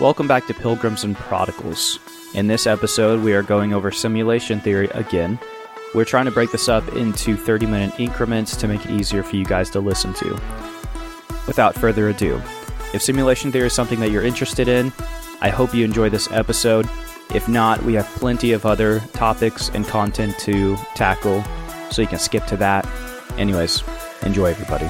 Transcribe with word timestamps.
Welcome 0.00 0.28
back 0.28 0.46
to 0.46 0.54
Pilgrims 0.54 1.02
and 1.02 1.16
Prodigals. 1.16 1.98
In 2.34 2.46
this 2.46 2.68
episode, 2.68 3.20
we 3.20 3.32
are 3.32 3.42
going 3.42 3.74
over 3.74 3.90
simulation 3.90 4.60
theory 4.60 4.88
again. 4.90 5.40
We're 5.94 6.04
trying 6.04 6.26
to 6.26 6.30
break 6.30 6.52
this 6.52 6.68
up 6.68 6.86
into 6.94 7.36
30 7.36 7.66
minute 7.66 7.98
increments 7.98 8.56
to 8.58 8.68
make 8.68 8.84
it 8.84 8.92
easier 8.92 9.24
for 9.24 9.34
you 9.34 9.44
guys 9.44 9.70
to 9.70 9.80
listen 9.80 10.14
to. 10.14 10.34
Without 11.46 11.74
further 11.74 12.08
ado, 12.10 12.40
if 12.94 13.02
simulation 13.02 13.50
theory 13.50 13.66
is 13.66 13.72
something 13.72 13.98
that 14.00 14.10
you're 14.10 14.22
interested 14.22 14.68
in, 14.68 14.92
I 15.40 15.48
hope 15.48 15.74
you 15.74 15.84
enjoy 15.84 16.10
this 16.10 16.30
episode. 16.30 16.88
If 17.34 17.48
not, 17.48 17.82
we 17.82 17.94
have 17.94 18.06
plenty 18.06 18.52
of 18.52 18.66
other 18.66 19.00
topics 19.14 19.68
and 19.70 19.86
content 19.86 20.38
to 20.40 20.76
tackle, 20.94 21.42
so 21.90 22.02
you 22.02 22.08
can 22.08 22.18
skip 22.18 22.46
to 22.46 22.56
that. 22.58 22.88
Anyways, 23.36 23.82
enjoy 24.22 24.46
everybody. 24.46 24.88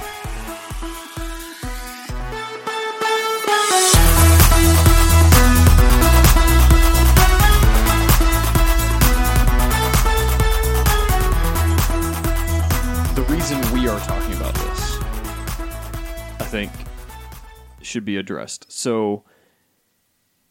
Should 17.89 18.05
be 18.05 18.17
addressed. 18.17 18.71
So, 18.71 19.25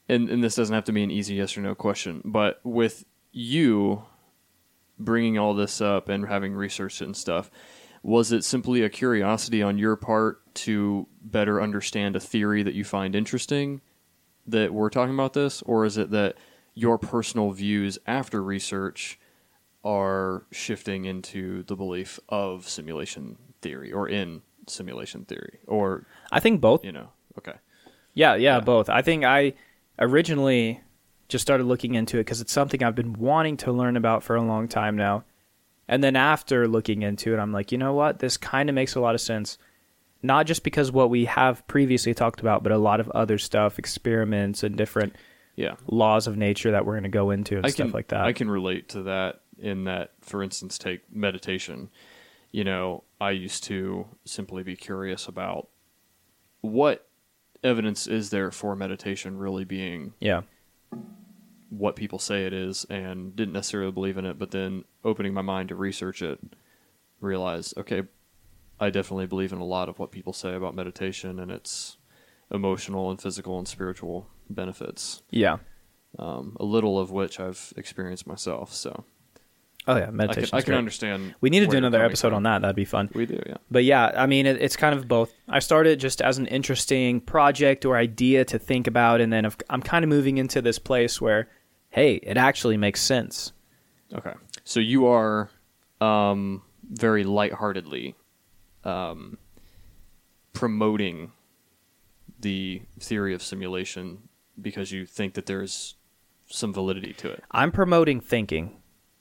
and, 0.10 0.30
and 0.30 0.44
this 0.44 0.56
doesn't 0.56 0.74
have 0.74 0.86
to 0.86 0.92
be 0.92 1.04
an 1.04 1.12
easy 1.12 1.36
yes 1.36 1.58
or 1.58 1.62
no 1.62 1.76
question, 1.76 2.22
but 2.26 2.60
with 2.64 3.06
you 3.32 4.04
bringing 5.00 5.38
all 5.38 5.54
this 5.54 5.80
up 5.80 6.10
and 6.10 6.28
having 6.28 6.54
researched 6.54 7.02
it 7.02 7.06
and 7.06 7.16
stuff, 7.16 7.52
was 8.04 8.32
it 8.32 8.44
simply 8.44 8.84
a 8.84 8.90
curiosity 8.90 9.62
on 9.62 9.78
your 9.78 9.96
part 9.96 10.42
to 10.56 11.08
better 11.22 11.62
understand 11.62 12.16
a 12.16 12.20
theory 12.20 12.64
that 12.64 12.74
you 12.74 12.84
find 12.84 13.16
interesting 13.16 13.82
that 14.48 14.74
we're 14.74 14.90
talking 14.90 15.14
about 15.14 15.34
this, 15.34 15.62
or 15.64 15.86
is 15.86 15.98
it 15.98 16.12
that 16.12 16.36
your 16.74 16.98
personal 16.98 17.52
views 17.52 18.00
after 18.08 18.42
research 18.42 19.20
are 19.84 20.46
shifting 20.52 21.06
into 21.06 21.64
the 21.64 21.76
belief 21.76 22.20
of 22.30 22.68
simulation 22.68 23.38
theory 23.62 23.92
or 23.92 24.08
in 24.08 24.42
simulation 24.68 25.26
theory? 25.26 25.60
Or 25.68 26.06
I 26.32 26.40
think 26.40 26.62
both. 26.62 26.86
You 26.86 26.94
know 26.94 27.10
okay 27.38 27.54
Yeah, 28.14 28.36
yeah, 28.36 28.60
both. 28.60 28.90
I 28.90 29.02
think 29.02 29.24
I 29.24 29.54
originally 30.00 30.82
just 31.28 31.42
started 31.44 31.66
looking 31.66 31.96
into 31.96 32.18
it 32.18 32.22
because 32.22 32.42
it's 32.42 32.52
something 32.52 32.82
I've 32.82 32.96
been 32.96 33.14
wanting 33.14 33.58
to 33.58 33.72
learn 33.72 33.98
about 33.98 34.24
for 34.24 34.36
a 34.36 34.42
long 34.42 34.68
time 34.68 34.96
now. 34.96 35.24
And 35.88 36.04
then 36.04 36.16
after 36.16 36.68
looking 36.68 37.02
into 37.02 37.34
it, 37.34 37.40
I'm 37.40 37.52
like, 37.52 37.72
you 37.72 37.78
know 37.78 37.94
what? 37.94 38.20
This 38.20 38.38
kind 38.38 38.70
of 38.70 38.76
makes 38.76 38.96
a 38.96 39.00
lot 39.00 39.16
of 39.16 39.22
sense. 39.22 39.58
Not 40.24 40.48
just 40.48 40.64
because 40.64 40.92
what 40.92 41.10
we 41.10 41.26
have 41.26 41.66
previously 41.68 42.14
talked 42.14 42.40
about, 42.40 42.64
but 42.64 42.72
a 42.72 42.78
lot 42.78 43.00
of 43.00 43.10
other 43.12 43.38
stuff, 43.38 43.78
experiments 43.78 44.64
and 44.64 44.76
different 44.76 45.16
yeah 45.58 45.76
laws 45.88 46.28
of 46.28 46.38
nature 46.38 46.72
that 46.72 46.86
we're 46.86 46.94
going 46.94 47.04
to 47.04 47.10
go 47.10 47.32
into 47.32 47.58
and 47.58 47.66
I 47.66 47.70
stuff 47.70 47.88
can 47.88 47.92
like 47.92 48.08
that. 48.10 48.22
I 48.22 48.32
can 48.32 48.50
relate 48.50 48.90
to 48.90 49.04
that 49.04 49.42
in 49.60 49.86
that 49.86 50.12
for 50.22 50.44
instance 50.44 50.78
take 50.78 51.02
meditation 51.12 51.90
you 52.52 52.64
know 52.64 53.04
I 53.20 53.32
used 53.32 53.64
to 53.66 54.06
simply 54.24 54.64
be 54.64 54.76
curious 54.76 55.28
about 55.28 55.68
what 56.62 57.07
evidence 57.64 58.08
is 58.08 58.30
there 58.30 58.52
for 58.52 58.76
meditation 58.76 59.38
really 59.38 59.66
being 59.66 60.14
yeah. 60.20 60.42
what 61.70 61.96
people 61.96 62.20
say 62.20 62.46
it 62.46 62.54
is 62.54 62.86
and 62.90 63.36
didn't 63.36 63.54
necessarily 63.54 63.92
believe 63.92 64.18
in 64.18 64.26
it, 64.26 64.38
but 64.40 64.52
then 64.52 64.84
opening 65.04 65.34
my 65.34 65.42
mind 65.42 65.70
to 65.70 65.76
research 65.76 66.22
it, 66.22 66.40
realize, 67.20 67.74
okay, 67.78 68.04
I 68.80 68.90
definitely 68.90 69.28
believe 69.28 69.52
in 69.52 69.60
a 69.60 69.66
lot 69.66 69.90
of 69.90 70.00
what 70.00 70.12
people 70.12 70.34
say 70.34 70.54
about 70.54 70.76
meditation 70.76 71.40
and 71.40 71.52
its 71.52 71.98
emotional 72.52 73.10
and 73.10 73.22
physical 73.22 73.58
and 73.58 73.68
spiritual 73.68 74.28
benefits. 74.50 75.24
Yeah. 75.30 75.58
Um, 76.20 76.56
a 76.60 76.66
little 76.66 77.00
of 77.00 77.12
which 77.12 77.40
I've 77.40 77.74
experienced 77.76 78.28
myself. 78.28 78.74
So 78.74 79.04
Oh 79.88 79.96
yeah, 79.96 80.08
I 80.08 80.12
meditation. 80.12 80.50
can, 80.50 80.58
I 80.58 80.62
can 80.62 80.74
understand. 80.74 81.36
We 81.40 81.50
need 81.50 81.62
to 81.62 81.68
do 81.68 81.78
another 81.78 82.04
episode 82.04 82.30
from. 82.30 82.38
on 82.38 82.44
that. 82.44 82.62
That'd 82.62 82.76
be 82.76 82.86
fun. 82.86 83.10
We 83.14 83.26
do, 83.26 83.42
yeah. 83.46 83.56
But 83.72 83.86
yeah, 83.86 84.12
I 84.16 84.26
mean, 84.26 84.46
it, 84.46 84.62
it's 84.62 84.76
kind 84.76 84.94
of 84.94 85.08
both. 85.08 85.34
I 85.48 85.60
started 85.60 86.00
just 86.00 86.22
as 86.22 86.38
an 86.38 86.46
interesting 86.48 87.22
project 87.22 87.86
or 87.86 87.96
idea 87.96 88.44
to 88.46 88.60
think 88.60 88.88
about, 88.88 89.22
and 89.22 89.32
then 89.32 89.50
I'm 89.70 89.82
kind 89.82 90.04
of 90.04 90.10
moving 90.10 90.38
into 90.38 90.62
this 90.62 90.78
place 90.78 91.22
where, 91.22 91.48
hey, 91.90 92.16
it 92.16 92.36
actually 92.36 92.76
makes 92.76 93.02
sense. 93.02 93.54
Okay. 94.14 94.34
So 94.66 94.80
you 94.82 95.08
are 95.08 95.50
um, 96.02 96.62
very 96.90 97.24
lightheartedly 97.24 98.16
um, 98.84 99.38
promoting 100.54 101.32
the 102.40 102.82
theory 103.00 103.34
of 103.34 103.42
simulation 103.42 104.28
because 104.62 104.92
you 104.92 105.06
think 105.06 105.34
that 105.36 105.46
there's 105.46 105.96
some 106.48 106.74
validity 106.74 107.14
to 107.14 107.30
it. 107.30 107.44
I'm 107.52 107.72
promoting 107.72 108.20
thinking, 108.20 108.78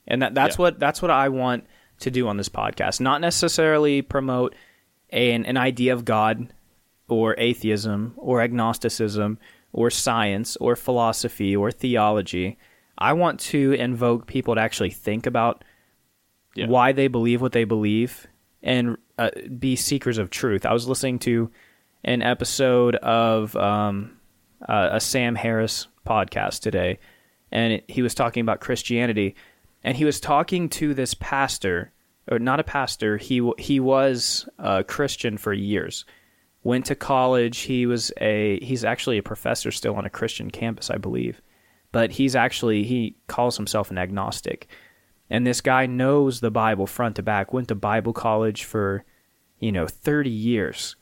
and 0.06 0.22
that, 0.22 0.34
that's 0.34 0.56
Yeah. 0.56 0.62
what 0.62 0.78
that's 0.78 1.02
what 1.02 1.10
I 1.10 1.28
want 1.28 1.66
to 2.00 2.10
do 2.10 2.28
on 2.28 2.36
this 2.36 2.48
podcast. 2.48 3.00
Not 3.00 3.20
necessarily 3.20 4.02
promote 4.02 4.54
an 5.10 5.44
an 5.46 5.56
idea 5.56 5.92
of 5.92 6.04
God, 6.04 6.52
or 7.08 7.34
atheism, 7.38 8.12
or 8.16 8.40
agnosticism, 8.42 9.38
or 9.72 9.90
science, 9.90 10.56
or 10.56 10.76
philosophy, 10.76 11.54
or 11.56 11.70
theology. 11.70 12.58
I 12.98 13.12
want 13.12 13.40
to 13.40 13.72
invoke 13.72 14.26
people 14.26 14.54
to 14.54 14.60
actually 14.60 14.90
think 14.90 15.26
about 15.26 15.62
Yeah. 16.54 16.66
why 16.68 16.92
they 16.92 17.08
believe 17.08 17.42
what 17.42 17.52
they 17.52 17.64
believe 17.64 18.26
and 18.62 18.96
uh, 19.18 19.30
be 19.58 19.76
seekers 19.76 20.18
of 20.18 20.30
truth. 20.30 20.64
I 20.66 20.72
was 20.72 20.88
listening 20.88 21.18
to 21.20 21.50
an 22.04 22.22
episode 22.22 22.96
of 22.96 23.54
um, 23.56 24.16
uh, 24.66 24.88
a 24.92 25.00
Sam 25.00 25.34
Harris 25.34 25.88
podcast 26.06 26.60
today, 26.62 26.98
and 27.52 27.74
it, 27.74 27.84
he 27.88 28.00
was 28.02 28.14
talking 28.14 28.40
about 28.40 28.60
Christianity, 28.60 29.34
and 29.82 29.96
he 29.96 30.04
was 30.04 30.20
talking 30.20 30.68
to 30.70 30.94
this 30.94 31.14
pastor, 31.14 31.92
or 32.30 32.38
not 32.38 32.60
a 32.60 32.64
pastor. 32.64 33.16
He 33.16 33.50
he 33.58 33.80
was 33.80 34.48
a 34.58 34.84
Christian 34.84 35.38
for 35.38 35.52
years. 35.52 36.04
Went 36.62 36.86
to 36.86 36.94
college. 36.96 37.58
He 37.60 37.86
was 37.86 38.12
a 38.20 38.58
he's 38.60 38.84
actually 38.84 39.18
a 39.18 39.22
professor 39.22 39.70
still 39.70 39.94
on 39.94 40.04
a 40.04 40.10
Christian 40.10 40.50
campus, 40.50 40.90
I 40.90 40.96
believe, 40.96 41.40
but 41.92 42.12
he's 42.12 42.34
actually 42.34 42.84
he 42.84 43.16
calls 43.28 43.56
himself 43.56 43.90
an 43.90 43.98
agnostic. 43.98 44.68
And 45.28 45.46
this 45.46 45.60
guy 45.60 45.86
knows 45.86 46.40
the 46.40 46.50
Bible 46.50 46.86
front 46.86 47.16
to 47.16 47.22
back. 47.22 47.52
Went 47.52 47.68
to 47.68 47.74
Bible 47.74 48.12
college 48.12 48.64
for, 48.64 49.04
you 49.58 49.72
know, 49.72 49.86
30 49.86 50.30
years. 50.30 50.96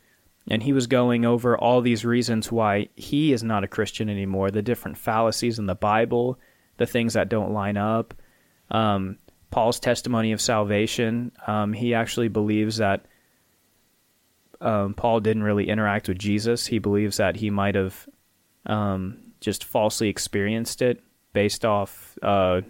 And 0.49 0.63
he 0.63 0.73
was 0.73 0.87
going 0.87 1.25
over 1.25 1.57
all 1.57 1.81
these 1.81 2.05
reasons 2.05 2.53
why 2.53 2.89
he 2.95 3.33
is 3.33 3.43
not 3.43 3.65
a 3.65 3.69
Christian 3.69 4.09
anymore, 4.09 4.51
the 4.51 4.63
different 4.63 4.99
fallacies 4.99 5.59
in 5.59 5.67
the 5.67 5.75
Bible, 5.75 6.39
the 6.77 6.87
things 6.87 7.15
that 7.15 7.31
don't 7.31 7.53
line 7.53 7.77
up. 7.77 8.15
Um, 8.71 9.19
Paul's 9.51 9.79
testimony 9.79 10.33
of 10.33 10.41
salvation. 10.41 11.33
Um, 11.47 11.73
he 11.73 11.95
actually 11.95 12.29
believes 12.29 12.79
that 12.79 13.07
um, 14.61 14.95
Paul 14.95 15.21
didn't 15.21 15.43
really 15.43 15.69
interact 15.69 16.09
with 16.09 16.19
Jesus. 16.19 16.67
He 16.67 16.79
believes 16.79 17.19
that 17.19 17.37
he 17.37 17.51
might 17.51 17.75
have 17.75 18.09
um, 18.67 19.19
just 19.41 19.65
falsely 19.65 20.09
experienced 20.09 20.83
it 20.83 21.03
based 21.33 21.65
off 21.65 22.19
uh, 22.23 22.63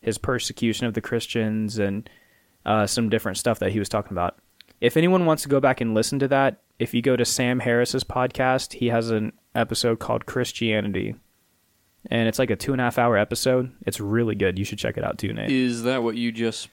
his 0.00 0.18
persecution 0.18 0.86
of 0.86 0.94
the 0.94 1.00
Christians 1.00 1.78
and 1.78 2.08
uh, 2.66 2.86
some 2.86 3.08
different 3.08 3.38
stuff 3.38 3.58
that 3.60 3.72
he 3.72 3.78
was 3.78 3.88
talking 3.88 4.12
about. 4.12 4.38
If 4.80 4.96
anyone 4.96 5.26
wants 5.26 5.44
to 5.44 5.48
go 5.48 5.60
back 5.60 5.80
and 5.80 5.94
listen 5.94 6.18
to 6.18 6.28
that, 6.28 6.60
if 6.78 6.92
you 6.92 7.02
go 7.02 7.16
to 7.16 7.24
Sam 7.24 7.60
Harris's 7.60 8.04
podcast, 8.04 8.74
he 8.74 8.88
has 8.88 9.10
an 9.10 9.32
episode 9.54 10.00
called 10.00 10.26
Christianity. 10.26 11.14
And 12.10 12.28
it's 12.28 12.38
like 12.38 12.50
a 12.50 12.56
two 12.56 12.72
and 12.72 12.80
a 12.80 12.84
half 12.84 12.98
hour 12.98 13.16
episode. 13.16 13.72
It's 13.86 14.00
really 14.00 14.34
good. 14.34 14.58
You 14.58 14.64
should 14.64 14.78
check 14.78 14.96
it 14.96 15.04
out 15.04 15.18
too, 15.18 15.32
Nate. 15.32 15.50
Is 15.50 15.84
that 15.84 16.02
what 16.02 16.16
you 16.16 16.32
just 16.32 16.68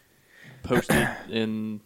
posted 0.63 1.07
in 1.29 1.81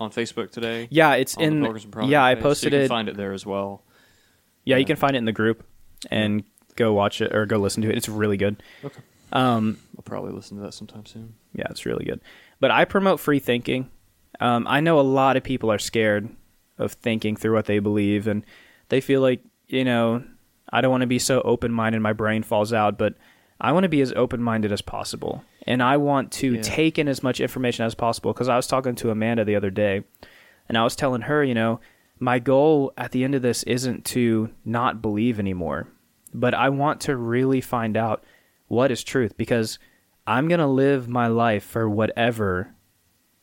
on 0.00 0.10
Facebook 0.10 0.50
today? 0.50 0.88
yeah, 0.90 1.14
it's 1.14 1.36
in. 1.36 1.62
Yeah, 2.04 2.24
I 2.24 2.34
posted 2.34 2.72
so 2.72 2.76
you 2.76 2.82
it. 2.82 2.84
Can 2.84 2.88
find 2.88 3.08
it 3.08 3.16
there 3.16 3.32
as 3.32 3.44
well. 3.44 3.82
Yeah, 4.64 4.76
you 4.76 4.84
can 4.84 4.96
find 4.96 5.14
it 5.14 5.18
in 5.18 5.24
the 5.24 5.32
group 5.32 5.64
and 6.10 6.44
go 6.76 6.92
watch 6.92 7.20
it 7.20 7.34
or 7.34 7.46
go 7.46 7.58
listen 7.58 7.82
to 7.82 7.90
it. 7.90 7.96
It's 7.96 8.08
really 8.08 8.36
good. 8.36 8.62
Okay. 8.84 9.00
Um, 9.32 9.78
I'll 9.96 10.02
probably 10.02 10.32
listen 10.32 10.56
to 10.56 10.62
that 10.62 10.72
sometime 10.72 11.04
soon. 11.06 11.34
Yeah, 11.54 11.66
it's 11.70 11.84
really 11.84 12.04
good. 12.04 12.20
But 12.60 12.70
I 12.70 12.84
promote 12.84 13.20
free 13.20 13.38
thinking. 13.38 13.90
Um, 14.40 14.66
I 14.68 14.80
know 14.80 14.98
a 14.98 15.02
lot 15.02 15.36
of 15.36 15.42
people 15.42 15.70
are 15.70 15.78
scared 15.78 16.28
of 16.78 16.92
thinking 16.92 17.36
through 17.36 17.54
what 17.54 17.66
they 17.66 17.78
believe, 17.78 18.26
and 18.26 18.44
they 18.88 19.00
feel 19.00 19.20
like, 19.20 19.42
you 19.66 19.84
know, 19.84 20.22
I 20.72 20.80
don't 20.80 20.90
want 20.90 21.00
to 21.02 21.06
be 21.06 21.18
so 21.18 21.40
open 21.42 21.72
minded, 21.72 22.00
my 22.00 22.12
brain 22.12 22.42
falls 22.42 22.72
out, 22.72 22.98
but 22.98 23.14
I 23.60 23.72
want 23.72 23.84
to 23.84 23.88
be 23.88 24.00
as 24.00 24.12
open 24.12 24.42
minded 24.42 24.70
as 24.72 24.82
possible. 24.82 25.44
And 25.66 25.82
I 25.82 25.96
want 25.96 26.30
to 26.32 26.54
Yeah. 26.54 26.62
take 26.62 26.98
in 26.98 27.08
as 27.08 27.22
much 27.22 27.40
information 27.40 27.84
as 27.84 27.94
possible 27.94 28.32
because 28.32 28.48
I 28.48 28.56
was 28.56 28.66
talking 28.66 28.94
to 28.96 29.10
Amanda 29.10 29.44
the 29.44 29.56
other 29.56 29.70
day, 29.70 30.04
and 30.68 30.78
I 30.78 30.84
was 30.84 30.94
telling 30.96 31.22
her, 31.22 31.42
you 31.42 31.54
know, 31.54 31.80
my 32.20 32.38
goal 32.38 32.92
at 32.96 33.12
the 33.12 33.24
end 33.24 33.34
of 33.34 33.42
this 33.42 33.62
isn't 33.64 34.04
to 34.06 34.50
not 34.64 35.00
believe 35.02 35.38
anymore, 35.38 35.88
but 36.34 36.52
I 36.54 36.68
want 36.68 37.00
to 37.02 37.16
really 37.16 37.60
find 37.60 37.96
out 37.96 38.22
what 38.66 38.90
is 38.90 39.02
truth 39.04 39.36
because 39.36 39.78
I'm 40.26 40.46
going 40.48 40.60
to 40.60 40.66
live 40.66 41.08
my 41.08 41.26
life 41.28 41.64
for 41.64 41.88
whatever 41.88 42.74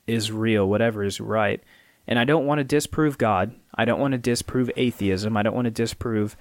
is 0.08 0.32
real, 0.32 0.68
whatever 0.70 1.04
is 1.04 1.20
right. 1.20 1.62
And 2.08 2.20
I 2.20 2.26
don't 2.26 2.46
want 2.46 2.60
to 2.60 2.64
disprove 2.64 3.18
God. 3.18 3.56
I 3.74 3.86
don't 3.86 4.00
want 4.00 4.12
to 4.12 4.18
disprove 4.20 4.70
atheism. 4.78 5.36
I 5.36 5.42
don't 5.42 5.56
want 5.56 5.66
to 5.66 5.72
disprove 5.72 6.38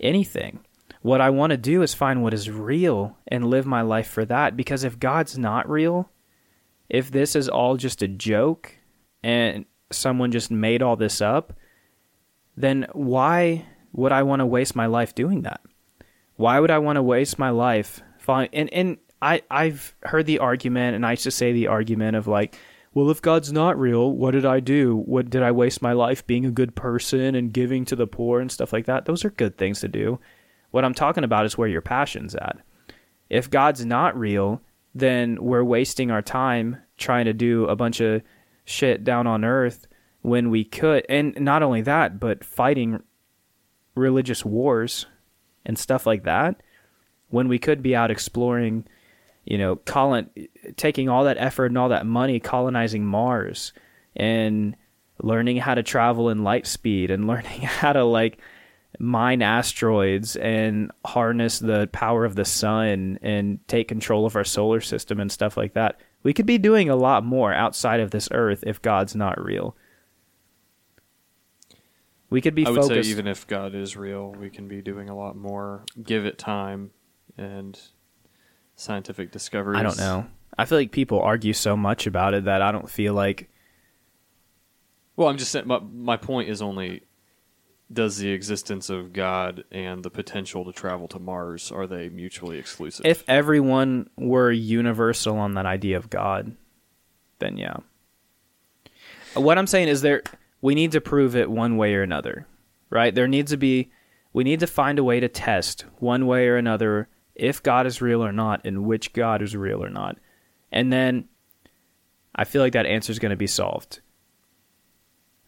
anything. 0.00 0.60
What 1.02 1.20
I 1.20 1.30
want 1.30 1.50
to 1.50 1.56
do 1.56 1.82
is 1.82 1.92
find 1.92 2.22
what 2.22 2.34
is 2.34 2.50
real 2.50 3.16
and 3.28 3.50
live 3.50 3.66
my 3.66 3.82
life 3.82 4.08
for 4.08 4.24
that. 4.24 4.56
Because 4.56 4.84
if 4.84 4.98
God's 4.98 5.36
not 5.36 5.68
real, 5.68 6.10
if 6.88 7.10
this 7.10 7.36
is 7.36 7.48
all 7.48 7.76
just 7.76 8.02
a 8.02 8.08
joke 8.08 8.78
and 9.22 9.66
someone 9.90 10.32
just 10.32 10.50
made 10.50 10.82
all 10.82 10.96
this 10.96 11.20
up, 11.20 11.52
then 12.56 12.86
why 12.92 13.66
would 13.92 14.12
I 14.12 14.22
want 14.22 14.40
to 14.40 14.46
waste 14.46 14.74
my 14.74 14.86
life 14.86 15.14
doing 15.14 15.42
that? 15.42 15.60
Why 16.36 16.58
would 16.58 16.70
I 16.70 16.78
want 16.78 16.96
to 16.96 17.02
waste 17.02 17.38
my 17.38 17.50
life? 17.50 18.00
Following, 18.18 18.48
and 18.52 18.72
and 18.72 18.98
I 19.20 19.42
I've 19.50 19.94
heard 20.02 20.26
the 20.26 20.38
argument, 20.38 20.96
and 20.96 21.04
I 21.04 21.12
used 21.12 21.24
to 21.24 21.30
say 21.30 21.52
the 21.52 21.68
argument 21.68 22.16
of 22.16 22.26
like, 22.26 22.56
well, 22.94 23.10
if 23.10 23.20
God's 23.20 23.52
not 23.52 23.78
real, 23.78 24.12
what 24.12 24.30
did 24.30 24.46
I 24.46 24.60
do? 24.60 24.96
What 24.96 25.28
did 25.28 25.42
I 25.42 25.50
waste 25.50 25.82
my 25.82 25.92
life 25.92 26.24
being 26.26 26.46
a 26.46 26.50
good 26.52 26.76
person 26.76 27.34
and 27.34 27.52
giving 27.52 27.84
to 27.86 27.96
the 27.96 28.06
poor 28.06 28.40
and 28.40 28.50
stuff 28.50 28.72
like 28.72 28.86
that? 28.86 29.04
Those 29.04 29.24
are 29.24 29.30
good 29.30 29.58
things 29.58 29.80
to 29.80 29.88
do. 29.88 30.20
What 30.70 30.84
I'm 30.84 30.94
talking 30.94 31.24
about 31.24 31.44
is 31.44 31.58
where 31.58 31.68
your 31.68 31.80
passion's 31.80 32.36
at. 32.36 32.58
If 33.28 33.50
God's 33.50 33.84
not 33.84 34.16
real, 34.16 34.62
then 34.94 35.38
we're 35.40 35.64
wasting 35.64 36.12
our 36.12 36.22
time 36.22 36.78
trying 36.96 37.24
to 37.24 37.32
do 37.32 37.66
a 37.66 37.74
bunch 37.74 38.00
of 38.00 38.22
shit 38.64 39.02
down 39.02 39.26
on 39.26 39.44
earth 39.44 39.88
when 40.22 40.50
we 40.50 40.64
could. 40.64 41.04
And 41.08 41.38
not 41.40 41.64
only 41.64 41.82
that, 41.82 42.20
but 42.20 42.44
fighting 42.44 43.02
religious 43.96 44.44
wars 44.44 45.06
and 45.66 45.76
stuff 45.76 46.06
like 46.06 46.22
that 46.24 46.60
when 47.28 47.48
we 47.48 47.58
could 47.58 47.82
be 47.82 47.96
out 47.96 48.12
exploring, 48.12 48.86
you 49.44 49.58
know, 49.58 49.76
colon- 49.76 50.30
taking 50.76 51.08
all 51.08 51.24
that 51.24 51.36
effort 51.38 51.66
and 51.66 51.78
all 51.78 51.90
that 51.90 52.06
money 52.06 52.40
colonizing 52.40 53.04
Mars 53.04 53.72
and 54.16 54.76
learning 55.22 55.58
how 55.58 55.74
to 55.74 55.82
travel 55.82 56.28
in 56.28 56.44
light 56.44 56.66
speed 56.66 57.10
and 57.10 57.26
learning 57.28 57.62
how 57.62 57.92
to 57.92 58.04
like 58.04 58.38
mine 58.98 59.42
asteroids 59.42 60.36
and 60.36 60.90
harness 61.04 61.58
the 61.58 61.88
power 61.92 62.24
of 62.24 62.36
the 62.36 62.44
sun 62.44 63.18
and 63.22 63.58
take 63.68 63.88
control 63.88 64.24
of 64.24 64.36
our 64.36 64.44
solar 64.44 64.80
system 64.80 65.20
and 65.20 65.30
stuff 65.30 65.56
like 65.56 65.74
that. 65.74 66.00
We 66.22 66.32
could 66.32 66.46
be 66.46 66.58
doing 66.58 66.88
a 66.88 66.96
lot 66.96 67.24
more 67.24 67.52
outside 67.52 68.00
of 68.00 68.10
this 68.10 68.28
earth 68.32 68.64
if 68.66 68.80
God's 68.80 69.14
not 69.14 69.42
real. 69.42 69.76
We 72.30 72.40
could 72.40 72.54
be 72.54 72.66
I 72.66 72.70
would 72.70 72.82
focused. 72.82 73.04
say 73.04 73.10
even 73.10 73.26
if 73.26 73.46
God 73.46 73.74
is 73.74 73.96
real, 73.96 74.32
we 74.32 74.48
can 74.50 74.66
be 74.66 74.80
doing 74.80 75.08
a 75.08 75.16
lot 75.16 75.36
more. 75.36 75.84
Give 76.02 76.24
it 76.24 76.38
time 76.38 76.90
and 77.36 77.78
scientific 78.76 79.30
discoveries. 79.30 79.80
I 79.80 79.82
don't 79.82 79.98
know. 79.98 80.26
I 80.56 80.64
feel 80.64 80.78
like 80.78 80.92
people 80.92 81.20
argue 81.20 81.52
so 81.52 81.76
much 81.76 82.06
about 82.06 82.34
it 82.34 82.44
that 82.44 82.62
I 82.62 82.72
don't 82.72 82.88
feel 82.88 83.14
like 83.14 83.50
Well, 85.16 85.28
I'm 85.28 85.36
just 85.36 85.50
saying. 85.50 85.66
My, 85.66 85.80
my 85.80 86.16
point 86.16 86.48
is 86.48 86.62
only: 86.62 87.02
does 87.92 88.18
the 88.18 88.30
existence 88.30 88.90
of 88.90 89.12
God 89.12 89.64
and 89.70 90.02
the 90.02 90.10
potential 90.10 90.64
to 90.64 90.72
travel 90.72 91.08
to 91.08 91.18
Mars 91.18 91.72
are 91.72 91.86
they 91.86 92.08
mutually 92.08 92.58
exclusive? 92.58 93.06
if 93.06 93.24
everyone 93.28 94.08
were 94.16 94.50
universal 94.50 95.36
on 95.38 95.54
that 95.54 95.66
idea 95.66 95.96
of 95.96 96.10
God, 96.10 96.56
then 97.38 97.56
yeah. 97.56 97.76
What 99.34 99.58
I'm 99.58 99.66
saying 99.66 99.88
is 99.88 100.02
there 100.02 100.22
we 100.60 100.74
need 100.74 100.92
to 100.92 101.00
prove 101.00 101.34
it 101.34 101.50
one 101.50 101.76
way 101.76 101.94
or 101.94 102.02
another. 102.02 102.46
Right? 102.90 103.12
There 103.12 103.26
needs 103.26 103.50
to 103.50 103.56
be 103.56 103.90
we 104.32 104.44
need 104.44 104.60
to 104.60 104.66
find 104.68 104.98
a 104.98 105.04
way 105.04 105.18
to 105.18 105.28
test 105.28 105.84
one 105.98 106.26
way 106.26 106.46
or 106.46 106.56
another 106.56 107.08
if 107.34 107.62
God 107.62 107.86
is 107.86 108.00
real 108.00 108.24
or 108.24 108.32
not 108.32 108.62
and 108.64 108.84
which 108.84 109.12
God 109.12 109.42
is 109.42 109.56
real 109.56 109.82
or 109.84 109.90
not. 109.90 110.18
And 110.70 110.92
then 110.92 111.28
I 112.34 112.44
feel 112.44 112.62
like 112.62 112.72
that 112.72 112.86
answer 112.86 113.12
is 113.12 113.18
going 113.18 113.30
to 113.30 113.36
be 113.36 113.46
solved. 113.46 114.00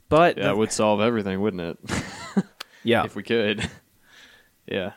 But 0.08 0.38
yeah, 0.38 0.50
it 0.50 0.56
would 0.56 0.72
solve 0.72 1.00
everything, 1.00 1.40
wouldn't 1.40 1.62
it? 1.62 2.04
yeah, 2.84 3.04
if 3.04 3.16
we 3.16 3.22
could. 3.22 3.68
yeah. 4.66 4.92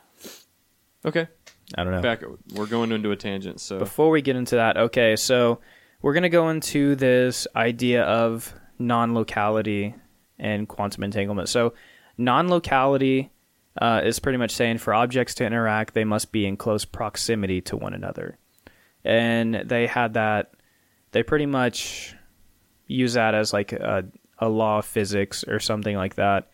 Okay. 1.06 1.27
I 1.75 1.83
don't 1.83 1.94
know. 1.94 2.01
Back. 2.01 2.24
We're 2.53 2.68
going 2.68 2.91
into 2.91 3.12
a 3.12 3.15
tangent. 3.15 3.59
So 3.59 3.80
Before 3.80 4.09
we 4.09 4.21
get 4.21 4.36
into 4.36 4.56
that, 4.56 4.77
okay, 4.77 5.15
so 5.15 5.59
we're 6.01 6.13
going 6.13 6.24
to 6.24 6.30
go 6.30 6.50
into 6.50 6.95
this 6.95 7.47
idea 7.56 8.03
of 8.03 8.53
non 8.77 9.13
locality 9.13 9.95
and 10.38 10.68
quantum 10.68 11.03
entanglement. 11.03 11.50
So, 11.50 11.74
non 12.18 12.50
locality 12.50 13.31
uh, 13.79 14.01
is 14.03 14.19
pretty 14.19 14.37
much 14.37 14.51
saying 14.51 14.77
for 14.77 14.93
objects 14.93 15.33
to 15.35 15.45
interact, 15.45 15.93
they 15.93 16.03
must 16.03 16.31
be 16.31 16.45
in 16.45 16.57
close 16.57 16.85
proximity 16.85 17.61
to 17.61 17.77
one 17.77 17.93
another. 17.93 18.37
And 19.05 19.55
they 19.65 19.87
had 19.87 20.13
that, 20.15 20.53
they 21.11 21.23
pretty 21.23 21.45
much 21.45 22.13
use 22.87 23.13
that 23.13 23.33
as 23.33 23.53
like 23.53 23.71
a, 23.71 24.05
a 24.37 24.49
law 24.49 24.79
of 24.79 24.85
physics 24.85 25.45
or 25.47 25.59
something 25.59 25.95
like 25.95 26.15
that. 26.15 26.49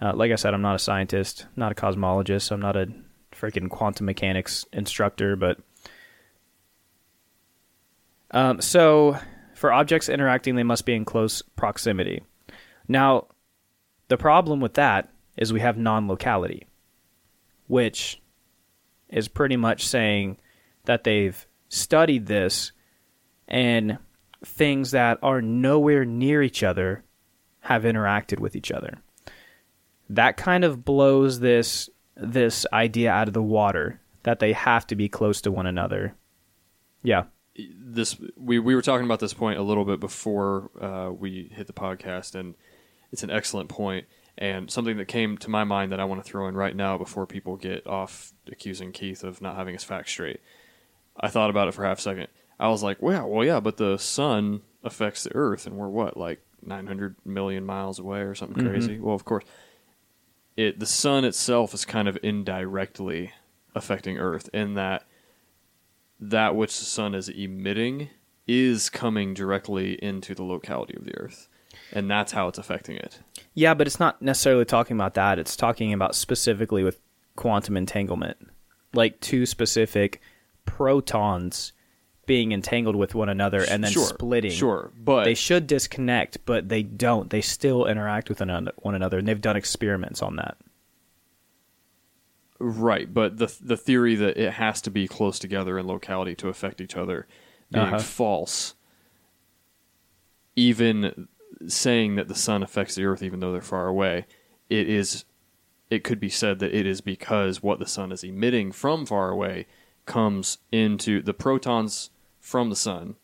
Uh, 0.00 0.14
like 0.14 0.30
I 0.30 0.36
said, 0.36 0.54
I'm 0.54 0.62
not 0.62 0.76
a 0.76 0.78
scientist, 0.78 1.46
not 1.56 1.72
a 1.72 1.74
cosmologist, 1.74 2.52
I'm 2.52 2.60
not 2.60 2.76
a 2.76 2.88
freaking 3.32 3.68
quantum 3.68 4.06
mechanics 4.06 4.64
instructor, 4.72 5.36
but 5.36 5.58
um, 8.30 8.60
so, 8.60 9.18
for 9.54 9.72
objects 9.72 10.08
interacting, 10.08 10.54
they 10.54 10.62
must 10.62 10.86
be 10.86 10.94
in 10.94 11.04
close 11.04 11.42
proximity. 11.42 12.22
Now, 12.86 13.26
the 14.08 14.16
problem 14.16 14.60
with 14.60 14.74
that 14.74 15.10
is 15.40 15.52
we 15.52 15.60
have 15.60 15.76
non 15.76 16.06
locality, 16.06 16.66
which 17.66 18.22
is 19.08 19.26
pretty 19.26 19.56
much 19.56 19.88
saying 19.88 20.36
that 20.84 21.02
they've 21.02 21.46
studied 21.68 22.26
this 22.26 22.70
and 23.48 23.98
things 24.44 24.92
that 24.92 25.18
are 25.22 25.42
nowhere 25.42 26.04
near 26.04 26.42
each 26.42 26.62
other 26.62 27.02
have 27.60 27.82
interacted 27.82 28.38
with 28.38 28.54
each 28.54 28.70
other. 28.70 28.98
That 30.10 30.36
kind 30.36 30.64
of 30.64 30.84
blows 30.84 31.40
this 31.40 31.90
this 32.16 32.66
idea 32.72 33.10
out 33.10 33.28
of 33.28 33.34
the 33.34 33.42
water 33.42 34.00
that 34.24 34.40
they 34.40 34.52
have 34.52 34.86
to 34.88 34.94
be 34.94 35.08
close 35.08 35.40
to 35.40 35.50
one 35.50 35.66
another. 35.66 36.14
Yeah. 37.02 37.24
this 37.56 38.16
we 38.36 38.58
we 38.58 38.74
were 38.74 38.82
talking 38.82 39.06
about 39.06 39.20
this 39.20 39.32
point 39.32 39.58
a 39.58 39.62
little 39.62 39.84
bit 39.84 40.00
before 40.00 40.70
uh, 40.80 41.10
we 41.10 41.50
hit 41.52 41.66
the 41.66 41.72
podcast, 41.72 42.34
and 42.34 42.54
it's 43.10 43.22
an 43.22 43.30
excellent 43.30 43.70
point 43.70 44.06
and 44.40 44.70
something 44.70 44.96
that 44.96 45.06
came 45.06 45.36
to 45.38 45.50
my 45.50 45.64
mind 45.64 45.92
that 45.92 46.00
I 46.00 46.04
want 46.06 46.24
to 46.24 46.28
throw 46.28 46.48
in 46.48 46.56
right 46.56 46.74
now 46.74 46.96
before 46.96 47.26
people 47.26 47.56
get 47.56 47.86
off 47.86 48.32
accusing 48.50 48.90
Keith 48.90 49.22
of 49.22 49.42
not 49.42 49.56
having 49.56 49.74
his 49.74 49.84
facts 49.84 50.10
straight. 50.10 50.40
I 51.18 51.28
thought 51.28 51.50
about 51.50 51.68
it 51.68 51.74
for 51.74 51.84
half 51.84 51.98
a 51.98 52.02
second. 52.02 52.28
I 52.58 52.68
was 52.68 52.82
like, 52.82 53.02
"Well, 53.02 53.28
well, 53.28 53.44
yeah, 53.44 53.60
but 53.60 53.76
the 53.76 53.98
sun 53.98 54.62
affects 54.82 55.24
the 55.24 55.34
Earth, 55.34 55.66
and 55.66 55.76
we're 55.76 55.88
what, 55.88 56.16
like 56.16 56.40
900 56.62 57.16
million 57.24 57.66
miles 57.66 57.98
away 57.98 58.20
or 58.20 58.34
something 58.34 58.64
mm-hmm. 58.64 58.72
crazy." 58.72 58.98
Well, 58.98 59.14
of 59.14 59.24
course, 59.24 59.44
it 60.56 60.80
the 60.80 60.86
sun 60.86 61.24
itself 61.24 61.74
is 61.74 61.84
kind 61.84 62.08
of 62.08 62.18
indirectly 62.22 63.32
affecting 63.74 64.18
Earth 64.18 64.48
in 64.54 64.74
that 64.74 65.04
that 66.18 66.56
which 66.56 66.78
the 66.78 66.84
sun 66.84 67.14
is 67.14 67.28
emitting 67.28 68.08
is 68.46 68.90
coming 68.90 69.32
directly 69.32 70.02
into 70.02 70.34
the 70.34 70.42
locality 70.42 70.94
of 70.96 71.04
the 71.04 71.16
Earth, 71.16 71.48
and 71.92 72.10
that's 72.10 72.32
how 72.32 72.48
it's 72.48 72.58
affecting 72.58 72.96
it. 72.96 73.18
Yeah, 73.54 73.74
but 73.74 73.86
it's 73.86 73.98
not 74.00 74.20
necessarily 74.22 74.64
talking 74.64 74.96
about 74.96 75.14
that. 75.14 75.38
It's 75.38 75.56
talking 75.56 75.92
about 75.92 76.14
specifically 76.14 76.82
with 76.84 77.00
quantum 77.36 77.76
entanglement, 77.76 78.36
like 78.92 79.20
two 79.20 79.46
specific 79.46 80.20
protons 80.64 81.72
being 82.26 82.52
entangled 82.52 82.94
with 82.94 83.14
one 83.14 83.28
another 83.28 83.64
and 83.68 83.82
then 83.82 83.90
sure, 83.90 84.06
splitting. 84.06 84.52
Sure, 84.52 84.92
but 84.96 85.24
They 85.24 85.34
should 85.34 85.66
disconnect, 85.66 86.38
but 86.46 86.68
they 86.68 86.82
don't. 86.84 87.28
They 87.30 87.40
still 87.40 87.86
interact 87.86 88.28
with 88.28 88.40
one 88.40 88.94
another- 88.94 89.18
and 89.18 89.26
they've 89.26 89.40
done 89.40 89.56
experiments 89.56 90.22
on 90.22 90.36
that. 90.36 90.56
right, 92.62 93.12
but 93.12 93.38
the 93.38 93.52
the 93.60 93.76
theory 93.76 94.14
that 94.16 94.36
it 94.36 94.52
has 94.52 94.82
to 94.82 94.90
be 94.90 95.08
close 95.08 95.38
together 95.38 95.78
in 95.78 95.86
locality 95.86 96.34
to 96.36 96.48
affect 96.48 96.80
each 96.80 96.94
other 96.96 97.26
being 97.72 97.86
Uh-huh. 97.86 97.98
false. 97.98 98.74
Even 100.56 101.28
saying 101.66 102.16
that 102.16 102.28
the 102.28 102.34
sun 102.34 102.62
affects 102.62 102.94
the 102.94 103.04
Earth, 103.04 103.22
even 103.22 103.40
though 103.40 103.52
they're 103.52 103.60
far 103.60 103.86
away, 103.86 104.26
it 104.68 104.88
is. 104.88 105.24
It 105.90 106.04
could 106.04 106.20
be 106.20 106.28
said 106.28 106.60
that 106.60 106.72
it 106.72 106.86
is 106.86 107.00
because 107.00 107.62
what 107.64 107.80
the 107.80 107.86
sun 107.86 108.12
is 108.12 108.22
emitting 108.22 108.70
from 108.70 109.04
far 109.06 109.28
away 109.30 109.66
comes 110.06 110.58
into 110.70 111.20
the 111.20 111.34
protons 111.34 112.10
from 112.38 112.70
the 112.70 112.76
sun 112.76 113.16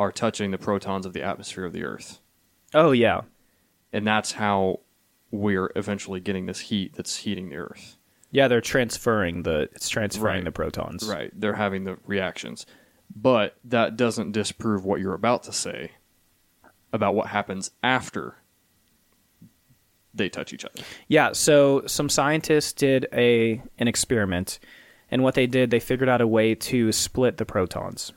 are 0.00 0.10
touching 0.10 0.50
the 0.50 0.58
protons 0.58 1.06
of 1.06 1.12
the 1.12 1.22
atmosphere 1.22 1.64
of 1.64 1.72
the 1.72 1.84
Earth. 1.84 2.18
Oh 2.74 2.90
yeah, 2.90 3.20
and 3.92 4.04
that's 4.06 4.32
how 4.32 4.80
we're 5.30 5.70
eventually 5.76 6.18
getting 6.20 6.46
this 6.46 6.58
heat 6.60 6.94
that's 6.94 7.16
heating 7.18 7.48
the 7.48 7.56
earth 7.56 7.96
yeah. 8.30 8.48
They're 8.48 8.60
transferring 8.60 9.42
the. 9.44 9.68
It's 9.74 9.88
transferring 9.88 10.36
Right. 10.36 10.44
the 10.44 10.52
protons. 10.52 11.08
right 11.08 11.30
they're 11.34 11.54
having 11.54 11.84
the 11.84 11.96
reactions 12.06 12.66
but 13.14 13.56
that 13.64 13.96
doesn't 13.96 14.32
disprove 14.32 14.84
what 14.84 15.00
you're 15.00 15.14
about 15.14 15.42
to 15.44 15.52
say 15.52 15.92
about 16.92 17.14
what 17.14 17.28
happens 17.28 17.70
after 17.82 18.36
they 20.14 20.28
touch 20.28 20.52
each 20.52 20.64
other 20.64 20.82
Yeah, 21.08 21.32
so 21.32 21.84
some 21.86 22.08
scientists 22.08 22.72
did 22.72 23.06
a 23.12 23.62
an 23.78 23.88
experiment, 23.88 24.58
and 25.10 25.22
what 25.22 25.34
they 25.34 25.46
did, 25.46 25.70
they 25.70 25.80
figured 25.80 26.08
out 26.08 26.20
a 26.20 26.26
way 26.26 26.54
to 26.54 26.92
split 26.92 27.36
the 27.36 27.46
protons. 27.46 28.12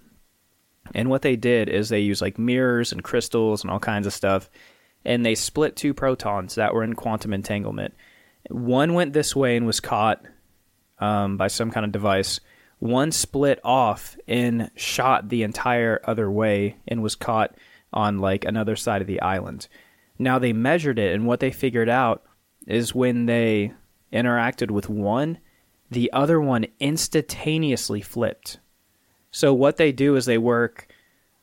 And 0.93 1.09
what 1.09 1.23
they 1.23 1.35
did 1.35 1.67
is 1.67 1.89
they 1.89 1.99
used 1.99 2.21
like 2.21 2.37
mirrors 2.37 2.91
and 2.91 3.03
crystals 3.03 3.63
and 3.63 3.71
all 3.71 3.79
kinds 3.79 4.05
of 4.05 4.13
stuff, 4.13 4.49
and 5.03 5.25
they 5.25 5.35
split 5.35 5.75
two 5.75 5.93
protons 5.93 6.55
that 6.55 6.73
were 6.73 6.83
in 6.83 6.93
quantum 6.93 7.33
entanglement. 7.33 7.93
One 8.49 8.93
went 8.93 9.13
this 9.13 9.35
way 9.35 9.57
and 9.57 9.65
was 9.65 9.79
caught 9.79 10.23
um, 10.99 11.37
by 11.37 11.47
some 11.47 11.71
kind 11.71 11.85
of 11.85 11.91
device. 11.91 12.39
One 12.79 13.11
split 13.11 13.59
off 13.63 14.17
and 14.27 14.69
shot 14.75 15.29
the 15.29 15.43
entire 15.43 16.01
other 16.03 16.29
way 16.29 16.77
and 16.87 17.01
was 17.01 17.15
caught 17.15 17.55
on 17.95 18.19
like 18.19 18.45
another 18.45 18.75
side 18.75 19.01
of 19.01 19.07
the 19.07 19.21
island. 19.21 19.67
Now 20.19 20.39
they 20.39 20.53
measured 20.53 20.99
it, 20.99 21.13
and 21.13 21.25
what 21.25 21.39
they 21.39 21.51
figured 21.51 21.89
out 21.89 22.23
is 22.67 22.95
when 22.95 23.25
they 23.25 23.73
interacted 24.13 24.71
with 24.71 24.89
one, 24.89 25.39
the 25.89 26.11
other 26.13 26.39
one 26.39 26.65
instantaneously 26.79 28.01
flipped. 28.01 28.59
So 29.31 29.53
what 29.53 29.77
they 29.77 29.91
do 29.91 30.15
is 30.15 30.25
they 30.25 30.37
work 30.37 30.87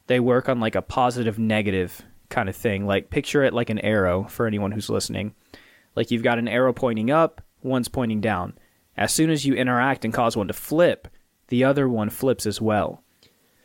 they 0.06 0.20
work 0.20 0.48
on 0.48 0.60
like 0.60 0.74
a 0.74 0.82
positive 0.82 1.38
negative 1.38 2.02
kind 2.28 2.48
of 2.48 2.56
thing. 2.56 2.86
Like 2.86 3.10
picture 3.10 3.44
it 3.44 3.54
like 3.54 3.70
an 3.70 3.78
arrow 3.78 4.24
for 4.24 4.46
anyone 4.46 4.72
who's 4.72 4.90
listening. 4.90 5.34
Like 5.94 6.10
you've 6.10 6.22
got 6.22 6.38
an 6.38 6.48
arrow 6.48 6.72
pointing 6.72 7.10
up, 7.10 7.40
one's 7.62 7.88
pointing 7.88 8.20
down. 8.20 8.54
As 8.96 9.12
soon 9.12 9.30
as 9.30 9.46
you 9.46 9.54
interact 9.54 10.04
and 10.04 10.12
cause 10.12 10.36
one 10.36 10.48
to 10.48 10.52
flip, 10.52 11.08
the 11.48 11.64
other 11.64 11.88
one 11.88 12.10
flips 12.10 12.46
as 12.46 12.60
well. 12.60 13.02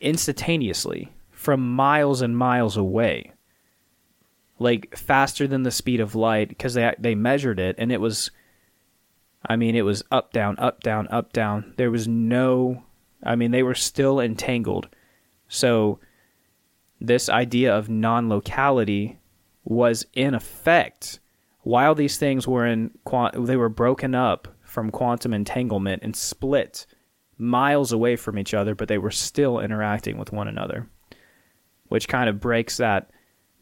Instantaneously 0.00 1.10
from 1.38 1.76
miles 1.76 2.20
and 2.20 2.36
miles 2.36 2.76
away. 2.76 3.32
Like 4.58 4.96
faster 4.96 5.46
than 5.46 5.62
the 5.62 5.70
speed 5.70 6.00
of 6.00 6.16
light 6.16 6.48
because 6.48 6.74
they 6.74 6.92
they 6.98 7.14
measured 7.14 7.60
it 7.60 7.76
and 7.78 7.92
it 7.92 8.00
was 8.00 8.32
I 9.46 9.54
mean 9.54 9.76
it 9.76 9.82
was 9.82 10.02
up 10.10 10.32
down 10.32 10.58
up 10.58 10.82
down 10.82 11.06
up 11.08 11.32
down. 11.32 11.74
There 11.76 11.92
was 11.92 12.08
no 12.08 12.82
I 13.22 13.36
mean 13.36 13.52
they 13.52 13.62
were 13.62 13.76
still 13.76 14.18
entangled. 14.18 14.88
So 15.46 16.00
this 17.00 17.28
idea 17.28 17.72
of 17.72 17.88
non-locality 17.88 19.20
was 19.64 20.06
in 20.14 20.34
effect 20.34 21.20
while 21.60 21.94
these 21.94 22.18
things 22.18 22.48
were 22.48 22.66
in 22.66 22.90
they 23.34 23.56
were 23.56 23.68
broken 23.68 24.12
up 24.12 24.48
from 24.64 24.90
quantum 24.90 25.32
entanglement 25.32 26.02
and 26.02 26.16
split 26.16 26.84
miles 27.36 27.92
away 27.92 28.16
from 28.16 28.38
each 28.40 28.54
other 28.54 28.74
but 28.74 28.88
they 28.88 28.98
were 28.98 29.12
still 29.12 29.60
interacting 29.60 30.18
with 30.18 30.32
one 30.32 30.48
another 30.48 30.88
which 31.88 32.08
kind 32.08 32.28
of 32.28 32.40
breaks 32.40 32.76
that 32.78 33.10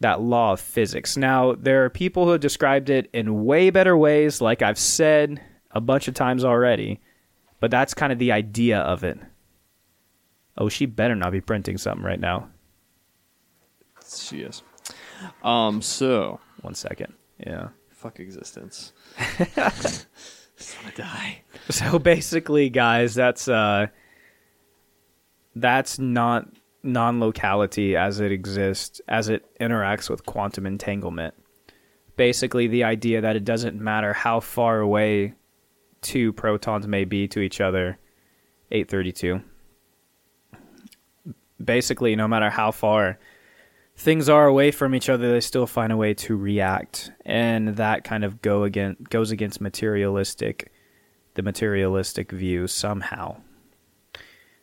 that 0.00 0.20
law 0.20 0.52
of 0.52 0.60
physics 0.60 1.16
now 1.16 1.54
there 1.54 1.84
are 1.84 1.90
people 1.90 2.24
who 2.24 2.32
have 2.32 2.40
described 2.40 2.90
it 2.90 3.08
in 3.12 3.44
way 3.44 3.70
better 3.70 3.96
ways 3.96 4.40
like 4.40 4.60
i've 4.62 4.78
said 4.78 5.40
a 5.70 5.80
bunch 5.80 6.06
of 6.08 6.14
times 6.14 6.44
already 6.44 7.00
but 7.60 7.70
that's 7.70 7.94
kind 7.94 8.12
of 8.12 8.18
the 8.18 8.32
idea 8.32 8.78
of 8.78 9.04
it 9.04 9.18
oh 10.58 10.68
she 10.68 10.84
better 10.86 11.14
not 11.14 11.32
be 11.32 11.40
printing 11.40 11.78
something 11.78 12.04
right 12.04 12.20
now 12.20 12.48
She 14.06 14.40
is. 14.40 14.62
Um. 15.42 15.82
So 15.82 16.38
one 16.62 16.74
second 16.74 17.14
yeah 17.44 17.68
fuck 17.90 18.20
existence. 18.20 18.92
Just 19.56 20.76
wanna 20.82 20.94
die. 20.94 21.42
So 21.70 21.98
basically, 21.98 22.70
guys, 22.70 23.14
that's 23.14 23.48
uh 23.48 23.88
that's 25.56 25.98
not 25.98 26.48
non-locality 26.86 27.96
as 27.96 28.20
it 28.20 28.32
exists 28.32 29.00
as 29.08 29.28
it 29.28 29.44
interacts 29.60 30.08
with 30.08 30.26
quantum 30.26 30.66
entanglement. 30.66 31.34
Basically, 32.16 32.66
the 32.66 32.84
idea 32.84 33.20
that 33.20 33.36
it 33.36 33.44
doesn't 33.44 33.80
matter 33.80 34.12
how 34.12 34.40
far 34.40 34.80
away 34.80 35.34
two 36.00 36.32
protons 36.32 36.86
may 36.86 37.04
be 37.04 37.28
to 37.28 37.40
each 37.40 37.60
other. 37.60 37.98
832. 38.70 39.42
Basically, 41.62 42.16
no 42.16 42.26
matter 42.28 42.50
how 42.50 42.70
far 42.70 43.18
things 43.96 44.28
are 44.28 44.46
away 44.46 44.70
from 44.70 44.94
each 44.94 45.08
other, 45.08 45.32
they 45.32 45.40
still 45.40 45.66
find 45.66 45.92
a 45.92 45.96
way 45.96 46.14
to 46.14 46.36
react, 46.36 47.10
and 47.24 47.76
that 47.76 48.04
kind 48.04 48.24
of 48.24 48.42
go 48.42 48.64
again 48.64 48.96
goes 49.08 49.30
against 49.30 49.60
materialistic, 49.60 50.70
the 51.34 51.42
materialistic 51.42 52.30
view 52.30 52.66
somehow. 52.66 53.36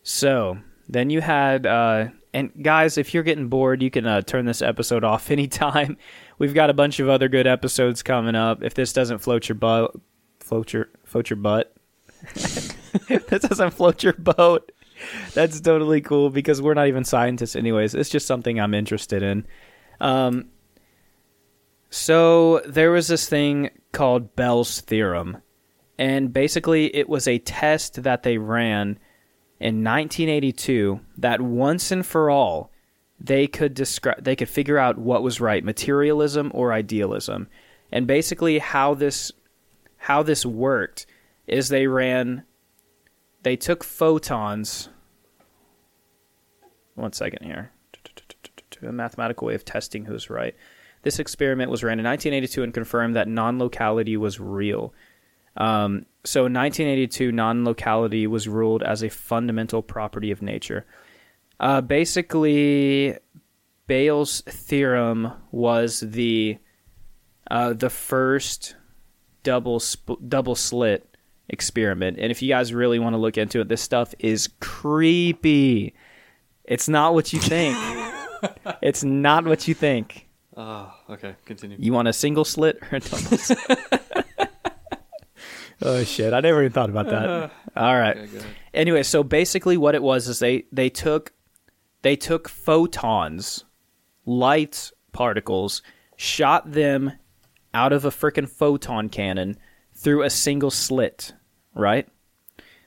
So 0.04 0.60
then 0.88 1.10
you 1.10 1.22
had, 1.22 1.66
uh, 1.66 2.08
and 2.34 2.52
guys, 2.62 2.98
if 2.98 3.14
you're 3.14 3.24
getting 3.24 3.48
bored, 3.48 3.82
you 3.82 3.92
can 3.92 4.06
uh, 4.06 4.22
turn 4.22 4.46
this 4.46 4.62
episode 4.62 5.04
off 5.04 5.32
anytime. 5.32 5.98
We've 6.38 6.54
got 6.54 6.70
a 6.70 6.74
bunch 6.74 7.00
of 7.00 7.10
other 7.10 7.30
good 7.30 7.48
episodes 7.48 8.04
coming 8.04 8.36
up. 8.36 8.64
If 8.64 8.74
this 8.74 8.94
doesn't 8.94 9.20
float 9.20 9.50
your 9.50 9.56
butt, 9.56 9.96
float 10.40 10.74
your 10.74 10.90
float 11.06 11.30
your 11.30 11.38
butt. 11.38 11.74
if 13.10 13.28
this 13.28 13.44
doesn't 13.44 13.72
float 13.72 14.04
your 14.04 14.14
boat, 14.14 14.72
that's 15.34 15.60
totally 15.62 16.02
cool 16.02 16.30
because 16.30 16.62
we're 16.62 16.74
not 16.74 16.88
even 16.88 17.04
scientists 17.04 17.56
anyways 17.56 17.96
it's 17.96 18.10
just 18.10 18.28
something 18.28 18.60
i'm 18.60 18.74
interested 18.74 19.24
in 19.24 19.46
um, 20.00 20.50
so 21.90 22.60
there 22.66 22.92
was 22.92 23.08
this 23.08 23.30
thing 23.30 23.70
called 23.92 24.36
bell's 24.36 24.82
theorem 24.82 25.38
and 25.98 26.34
basically 26.34 26.94
it 26.96 27.08
was 27.08 27.28
a 27.28 27.40
test 27.40 28.04
that 28.04 28.24
they 28.24 28.38
ran 28.38 28.98
in 29.64 29.84
1982 29.84 31.00
that 31.18 31.42
once 31.42 31.92
and 31.92 32.06
for 32.06 32.30
all 32.30 32.72
they 33.20 33.48
could 33.48 33.74
describe 33.74 34.24
they 34.24 34.36
could 34.36 34.50
figure 34.50 34.78
out 34.78 34.98
what 34.98 35.24
was 35.24 35.40
right 35.40 35.64
materialism 35.64 36.52
or 36.54 36.74
idealism 36.74 37.48
and 37.92 38.06
basically 38.06 38.60
how 38.60 38.94
this 38.94 39.32
how 39.98 40.22
this 40.22 40.46
worked 40.46 41.06
is 41.48 41.70
they 41.70 41.88
ran 41.88 42.44
they 43.44 43.56
took 43.56 43.84
photons 43.84 44.90
one 46.96 47.14
second 47.14 47.46
here. 47.46 47.72
A 48.82 48.92
mathematical 48.92 49.48
way 49.48 49.56
of 49.56 49.64
testing 49.64 50.06
who's 50.06 50.30
right. 50.30 50.56
This 51.04 51.20
experiment 51.20 51.72
was 51.72 51.84
ran 51.84 52.00
in 52.00 52.06
1982 52.06 52.64
and 52.64 52.74
confirmed 52.74 53.16
that 53.16 53.28
non 53.28 53.58
locality 53.58 54.18
was 54.18 54.40
real. 54.40 54.94
Um, 55.58 56.06
so 56.24 56.46
in 56.46 56.54
1982, 56.54 57.32
non 57.32 57.66
locality 57.66 58.28
was 58.28 58.48
ruled 58.48 58.84
as 58.84 59.04
a 59.04 59.10
fundamental 59.10 59.82
property 59.82 60.32
of 60.32 60.42
nature. 60.42 60.86
Uh, 61.60 61.82
basically, 61.82 63.18
Bell's 63.88 64.42
theorem 64.42 65.34
was 65.52 66.00
the 66.00 66.58
uh, 67.52 67.74
the 67.74 67.90
first 67.90 68.76
double 69.44 69.80
sp- 69.84 70.20
double 70.28 70.56
slit 70.56 71.18
experiment, 71.50 72.18
and 72.20 72.32
if 72.32 72.42
you 72.42 72.50
guys 72.50 72.74
really 72.74 73.00
want 73.00 73.14
to 73.14 73.18
look 73.18 73.38
into 73.38 73.60
it, 73.60 73.68
this 73.68 73.82
stuff 73.82 74.16
is 74.20 74.50
creepy. 74.60 75.94
It's 76.64 76.88
not 76.88 77.14
what 77.14 77.34
you 77.34 77.40
think. 77.40 77.78
it's 78.82 79.04
not 79.04 79.46
what 79.46 79.68
you 79.68 79.74
think. 79.74 80.28
Oh, 80.56 80.94
okay. 81.10 81.36
Continue. 81.46 81.78
You 81.80 81.94
want 81.94 82.08
a 82.08 82.14
single 82.14 82.46
slit 82.46 82.80
or 82.92 82.98
a 82.98 83.00
double 83.00 83.38
slit? 83.38 83.60
oh 85.84 86.04
shit! 86.04 86.34
I 86.34 86.40
never 86.40 86.62
even 86.62 86.72
thought 86.72 86.90
about 86.90 87.08
that. 87.08 87.30
Uh-huh. 87.30 87.50
All 87.76 87.98
right. 87.98 88.18
Okay. 88.18 88.46
Anyway, 88.74 89.04
so 89.04 89.24
basically, 89.24 89.78
what 89.78 89.96
it 89.96 90.02
was 90.02 90.28
is 90.28 90.40
they 90.40 90.66
they 90.72 90.90
took 90.90 91.34
they 92.02 92.16
took 92.16 92.50
photons, 92.50 93.66
light 94.26 94.92
particles, 95.12 95.82
shot 96.16 96.72
them 96.72 97.14
out 97.74 97.94
of 97.94 98.06
a 98.06 98.10
freaking 98.10 98.50
photon 98.50 99.10
cannon 99.10 99.58
through 99.94 100.24
a 100.24 100.30
single 100.30 100.72
slit, 100.72 101.34
right? 101.74 102.08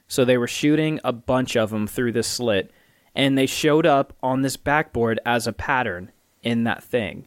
So 0.09 0.25
they 0.25 0.39
were 0.39 0.47
shooting 0.47 1.01
a 1.03 1.13
bunch 1.13 1.57
of 1.57 1.71
them 1.71 1.87
through 1.87 2.13
this 2.13 2.29
slit, 2.29 2.71
and 3.15 3.37
they 3.37 3.47
showed 3.47 3.87
up 3.87 4.13
on 4.23 4.43
this 4.43 4.57
backboard 4.57 5.19
as 5.27 5.47
a 5.47 5.53
pattern 5.53 6.13
in 6.43 6.65
that 6.65 6.83
thing 6.83 7.27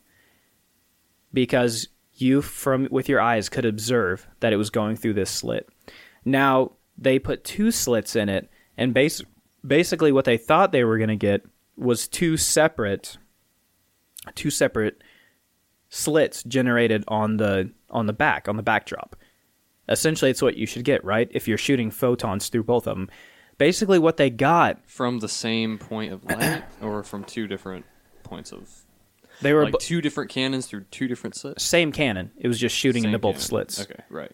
because 1.34 1.90
you 2.22 2.42
from 2.42 2.88
with 2.92 3.10
your 3.10 3.22
eyes 3.22 3.50
could 3.50 3.66
observe 3.66 4.28
that 4.40 4.54
it 4.54 4.58
was 4.58 4.70
going 4.70 4.96
through 4.96 5.14
this 5.14 5.30
slit. 5.30 5.68
Now 6.26 6.74
they 6.98 7.20
put 7.20 7.44
two 7.44 7.72
slits 7.72 8.16
in 8.16 8.30
it, 8.30 8.50
and 8.78 8.94
base, 8.94 9.22
basically 9.66 10.12
what 10.12 10.26
they 10.26 10.38
thought 10.38 10.72
they 10.72 10.84
were 10.84 10.98
going 10.98 11.10
to 11.10 11.16
get 11.16 11.46
was 11.78 12.08
two 12.08 12.38
separate, 12.38 13.18
two 14.36 14.50
separate 14.50 15.02
slits 15.90 16.44
generated 16.44 17.04
on 17.08 17.38
the 17.38 17.72
on 17.90 18.06
the 18.06 18.14
back 18.14 18.48
on 18.48 18.58
the 18.58 18.64
backdrop. 18.64 19.16
Essentially, 19.88 20.30
it's 20.30 20.42
what 20.42 20.56
you 20.56 20.68
should 20.68 20.86
get, 20.86 21.04
right? 21.04 21.28
If 21.32 21.48
you're 21.48 21.58
shooting 21.58 21.90
photons 21.90 22.50
through 22.50 22.64
both 22.64 22.86
of 22.86 22.96
them. 22.96 23.10
Basically, 23.58 24.00
what 24.00 24.18
they 24.18 24.30
got, 24.30 24.88
From 24.88 25.20
the 25.20 25.28
same 25.28 25.78
point 25.78 26.14
of 26.14 26.24
light, 26.24 26.64
or 26.82 27.04
from 27.04 27.24
two 27.24 27.48
different 27.48 27.86
points 28.24 28.52
of 28.52 28.86
they 29.42 29.54
were 29.54 29.64
like 29.64 29.74
bo- 29.74 29.80
two 29.80 30.02
different 30.02 30.30
cannons 30.30 30.68
through 30.68 30.86
two 30.92 31.08
different 31.08 31.36
slits. 31.36 31.64
same 31.64 31.92
cannon. 31.92 32.32
It 32.38 32.48
was 32.48 32.60
just 32.60 32.76
shooting 32.76 33.04
Same 33.04 33.10
into 33.10 33.20
both 33.20 33.36
cannon. 33.36 33.48
slits. 33.48 33.82
Okay, 33.82 34.04
right. 34.10 34.32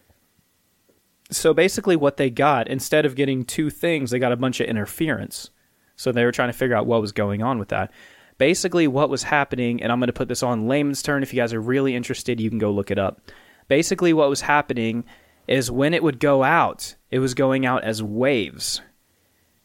So 1.30 1.52
basically, 1.52 1.96
what 1.96 2.16
they 2.18 2.30
got 2.30 2.68
instead 2.68 3.04
of 3.04 3.14
getting 3.16 3.44
two 3.44 3.68
things, 3.70 4.10
they 4.10 4.18
got 4.18 4.32
a 4.32 4.36
bunch 4.36 4.60
of 4.60 4.66
interference. 4.68 5.50
So 5.96 6.12
they 6.12 6.24
were 6.24 6.32
trying 6.32 6.50
to 6.50 6.52
figure 6.58 6.76
out 6.76 6.86
what 6.86 7.00
was 7.00 7.12
going 7.12 7.42
on 7.42 7.58
with 7.58 7.68
that. 7.68 7.90
Basically, 8.38 8.86
what 8.86 9.08
was 9.08 9.22
happening, 9.22 9.82
and 9.82 9.90
I'm 9.90 9.98
going 9.98 10.08
to 10.08 10.12
put 10.12 10.28
this 10.28 10.42
on 10.42 10.68
layman's 10.68 11.02
turn. 11.02 11.22
If 11.22 11.32
you 11.32 11.40
guys 11.40 11.54
are 11.54 11.60
really 11.60 11.96
interested, 11.96 12.38
you 12.38 12.50
can 12.50 12.58
go 12.58 12.70
look 12.70 12.90
it 12.90 12.98
up. 12.98 13.20
Basically, 13.68 14.12
what 14.12 14.28
was 14.28 14.42
happening 14.42 15.04
is 15.48 15.70
when 15.70 15.94
it 15.94 16.02
would 16.02 16.20
go 16.20 16.42
out, 16.44 16.94
it 17.10 17.18
was 17.18 17.32
going 17.34 17.64
out 17.64 17.82
as 17.82 18.02
waves, 18.02 18.82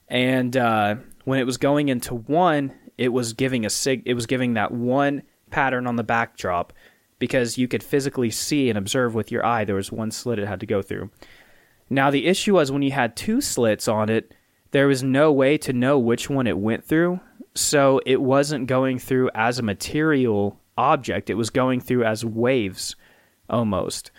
and 0.07 0.55
uh, 0.55 0.95
when 1.25 1.39
it 1.39 1.45
was 1.45 1.57
going 1.57 1.89
into 1.89 2.15
one, 2.15 2.74
it 2.98 3.10
was 3.10 3.33
giving 3.33 3.65
a 3.65 3.69
sig. 3.69 4.03
It 4.05 4.13
was 4.13 4.25
giving 4.25 4.53
that 4.53 4.71
one 4.71 5.24
pattern 5.51 5.86
on 5.88 5.96
the 5.98 6.03
backdrop. 6.03 6.74
because 7.20 7.55
you 7.55 7.67
could 7.67 7.84
physically 7.84 8.31
see 8.31 8.67
and 8.67 8.79
observe 8.79 9.13
with 9.13 9.31
your 9.31 9.46
eye 9.46 9.63
there 9.63 9.75
was 9.75 9.91
one 9.91 10.10
slit 10.10 10.39
it 10.39 10.48
had 10.48 10.60
to 10.60 10.65
go 10.65 10.81
through. 10.81 11.12
Now, 11.88 12.10
the 12.10 12.25
issue 12.25 12.55
was 12.55 12.72
when 12.72 12.81
you 12.81 12.91
had 12.91 13.15
two 13.15 13.41
slits 13.41 13.88
on 13.88 14.10
it, 14.10 14.34
there 14.72 14.88
was 14.88 15.03
no 15.03 15.31
way 15.31 15.58
to 15.60 15.72
know 15.72 16.00
which 16.00 16.31
one 16.31 16.48
it 16.48 16.58
went 16.58 16.84
through. 16.84 17.20
So 17.53 18.01
it 18.08 18.22
wasn't 18.22 18.65
going 18.65 18.98
through 18.98 19.29
as 19.36 19.60
a 19.60 19.63
material 19.63 20.60
object, 20.77 21.29
it 21.29 21.36
was 21.36 21.51
going 21.51 21.79
through 21.81 22.05
as 22.05 22.25
waves 22.25 22.96
almost 23.50 24.10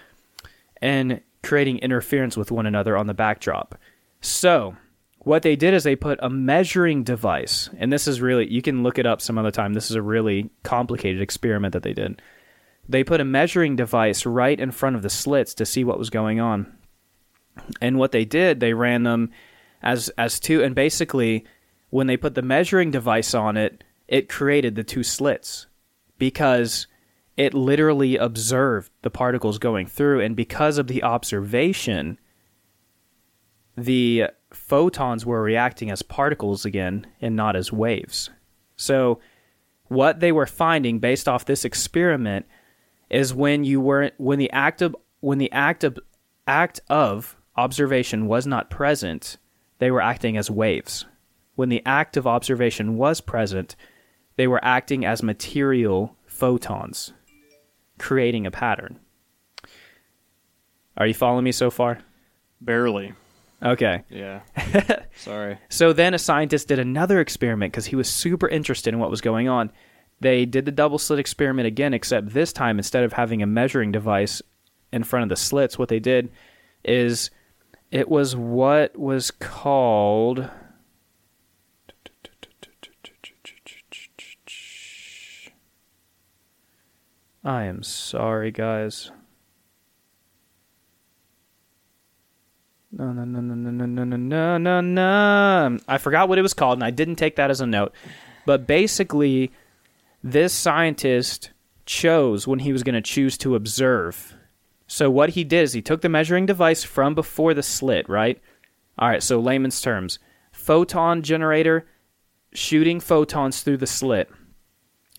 and 0.80 1.20
creating 1.42 1.78
interference 1.78 2.36
with 2.36 2.52
one 2.52 2.66
another 2.66 2.96
on 2.96 3.06
the 3.06 3.14
backdrop. 3.14 3.76
So, 4.20 4.76
what 5.24 5.42
they 5.42 5.56
did 5.56 5.72
is 5.72 5.84
they 5.84 5.96
put 5.96 6.18
a 6.20 6.28
measuring 6.28 7.04
device, 7.04 7.70
and 7.78 7.92
this 7.92 8.08
is 8.08 8.20
really, 8.20 8.50
you 8.50 8.60
can 8.60 8.82
look 8.82 8.98
it 8.98 9.06
up 9.06 9.20
some 9.20 9.38
other 9.38 9.52
time. 9.52 9.72
This 9.72 9.90
is 9.90 9.96
a 9.96 10.02
really 10.02 10.50
complicated 10.64 11.22
experiment 11.22 11.72
that 11.74 11.84
they 11.84 11.92
did. 11.92 12.20
They 12.88 13.04
put 13.04 13.20
a 13.20 13.24
measuring 13.24 13.76
device 13.76 14.26
right 14.26 14.58
in 14.58 14.72
front 14.72 14.96
of 14.96 15.02
the 15.02 15.10
slits 15.10 15.54
to 15.54 15.66
see 15.66 15.84
what 15.84 15.98
was 15.98 16.10
going 16.10 16.40
on. 16.40 16.76
And 17.80 17.98
what 17.98 18.12
they 18.12 18.24
did, 18.24 18.58
they 18.58 18.74
ran 18.74 19.04
them 19.04 19.30
as 19.82 20.08
as 20.10 20.38
two 20.38 20.62
and 20.62 20.74
basically 20.74 21.44
when 21.90 22.06
they 22.06 22.16
put 22.16 22.34
the 22.34 22.42
measuring 22.42 22.90
device 22.90 23.34
on 23.34 23.56
it, 23.56 23.84
it 24.08 24.28
created 24.28 24.74
the 24.74 24.84
two 24.84 25.02
slits 25.02 25.66
because 26.18 26.86
it 27.36 27.52
literally 27.52 28.16
observed 28.16 28.90
the 29.02 29.10
particles 29.10 29.58
going 29.58 29.86
through 29.86 30.20
and 30.20 30.36
because 30.36 30.78
of 30.78 30.86
the 30.86 31.02
observation 31.02 32.18
the 33.76 34.24
photons 34.72 35.26
were 35.26 35.42
reacting 35.42 35.90
as 35.90 36.00
particles 36.00 36.64
again 36.64 37.06
and 37.20 37.36
not 37.36 37.54
as 37.54 37.70
waves. 37.70 38.30
So 38.74 39.20
what 39.88 40.20
they 40.20 40.32
were 40.32 40.46
finding 40.46 40.98
based 40.98 41.28
off 41.28 41.44
this 41.44 41.66
experiment 41.66 42.46
is 43.10 43.34
when 43.34 43.64
you 43.64 43.82
were 43.82 44.12
when 44.16 44.38
the 44.38 44.50
act 44.50 44.80
of 44.80 44.96
when 45.20 45.36
the 45.36 45.52
act 45.52 45.84
of 45.84 45.98
act 46.46 46.80
of 46.88 47.36
observation 47.54 48.26
was 48.26 48.46
not 48.46 48.70
present, 48.70 49.36
they 49.78 49.90
were 49.90 50.00
acting 50.00 50.38
as 50.38 50.50
waves. 50.50 51.04
When 51.54 51.68
the 51.68 51.82
act 51.84 52.16
of 52.16 52.26
observation 52.26 52.96
was 52.96 53.20
present, 53.20 53.76
they 54.36 54.46
were 54.46 54.64
acting 54.64 55.04
as 55.04 55.22
material 55.22 56.16
photons, 56.24 57.12
creating 57.98 58.46
a 58.46 58.50
pattern. 58.50 59.00
Are 60.96 61.06
you 61.06 61.12
following 61.12 61.44
me 61.44 61.52
so 61.52 61.70
far? 61.70 61.98
Barely. 62.62 63.12
Okay. 63.62 64.02
Yeah. 64.10 64.40
Sorry. 65.16 65.58
So 65.68 65.92
then 65.92 66.14
a 66.14 66.18
scientist 66.18 66.68
did 66.68 66.78
another 66.78 67.20
experiment 67.20 67.72
because 67.72 67.86
he 67.86 67.96
was 67.96 68.08
super 68.08 68.48
interested 68.48 68.92
in 68.92 68.98
what 69.00 69.10
was 69.10 69.20
going 69.20 69.48
on. 69.48 69.70
They 70.20 70.44
did 70.44 70.64
the 70.64 70.72
double 70.72 70.98
slit 70.98 71.18
experiment 71.18 71.66
again, 71.66 71.94
except 71.94 72.30
this 72.30 72.52
time, 72.52 72.78
instead 72.78 73.04
of 73.04 73.12
having 73.12 73.42
a 73.42 73.46
measuring 73.46 73.92
device 73.92 74.42
in 74.92 75.04
front 75.04 75.24
of 75.24 75.28
the 75.28 75.36
slits, 75.36 75.78
what 75.78 75.88
they 75.88 76.00
did 76.00 76.30
is 76.84 77.30
it 77.90 78.08
was 78.08 78.34
what 78.34 78.98
was 78.98 79.30
called. 79.30 80.48
I 87.44 87.64
am 87.64 87.82
sorry, 87.82 88.52
guys. 88.52 89.10
No, 93.02 93.12
no, 93.12 93.24
no, 93.24 93.40
no, 93.40 93.70
no, 93.70 93.84
no, 93.84 94.04
no, 94.04 94.16
no, 94.16 94.58
no, 94.58 94.80
no. 94.80 95.78
I 95.88 95.98
forgot 95.98 96.28
what 96.28 96.38
it 96.38 96.42
was 96.42 96.54
called, 96.54 96.78
and 96.78 96.84
I 96.84 96.90
didn't 96.90 97.16
take 97.16 97.34
that 97.34 97.50
as 97.50 97.60
a 97.60 97.66
note. 97.66 97.92
But 98.46 98.64
basically, 98.64 99.50
this 100.22 100.52
scientist 100.52 101.50
chose 101.84 102.46
when 102.46 102.60
he 102.60 102.72
was 102.72 102.84
going 102.84 102.94
to 102.94 103.02
choose 103.02 103.36
to 103.38 103.56
observe. 103.56 104.36
So 104.86 105.10
what 105.10 105.30
he 105.30 105.42
did 105.42 105.64
is 105.64 105.72
he 105.72 105.82
took 105.82 106.00
the 106.00 106.08
measuring 106.08 106.46
device 106.46 106.84
from 106.84 107.16
before 107.16 107.54
the 107.54 107.62
slit, 107.62 108.08
right? 108.08 108.40
All 108.96 109.08
right, 109.08 109.22
so 109.22 109.40
layman's 109.40 109.80
terms. 109.80 110.20
Photon 110.52 111.22
generator 111.22 111.88
shooting 112.52 113.00
photons 113.00 113.62
through 113.62 113.78
the 113.78 113.86
slit. 113.86 114.30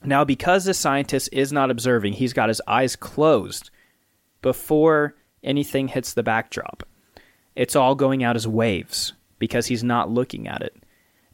Now, 0.05 0.23
because 0.23 0.63
the 0.63 0.73
scientist 0.73 1.27
is 1.33 1.51
not 1.51 1.69
observing, 1.69 2.13
he's 2.13 2.33
got 2.33 2.47
his 2.47 2.61
eyes 2.65 2.95
closed 2.95 3.71
before 4.41 5.15
anything 5.43 5.89
hits 5.89 6.13
the 6.13 6.23
backdrop. 6.23 6.83
It's 7.55 7.75
all 7.75 7.95
going 7.95 8.23
out 8.23 8.35
as 8.35 8.47
waves 8.47 9.13
because 9.39 9.67
he's 9.67 9.83
not 9.83 10.09
looking 10.09 10.47
at 10.47 10.61
it. 10.61 10.75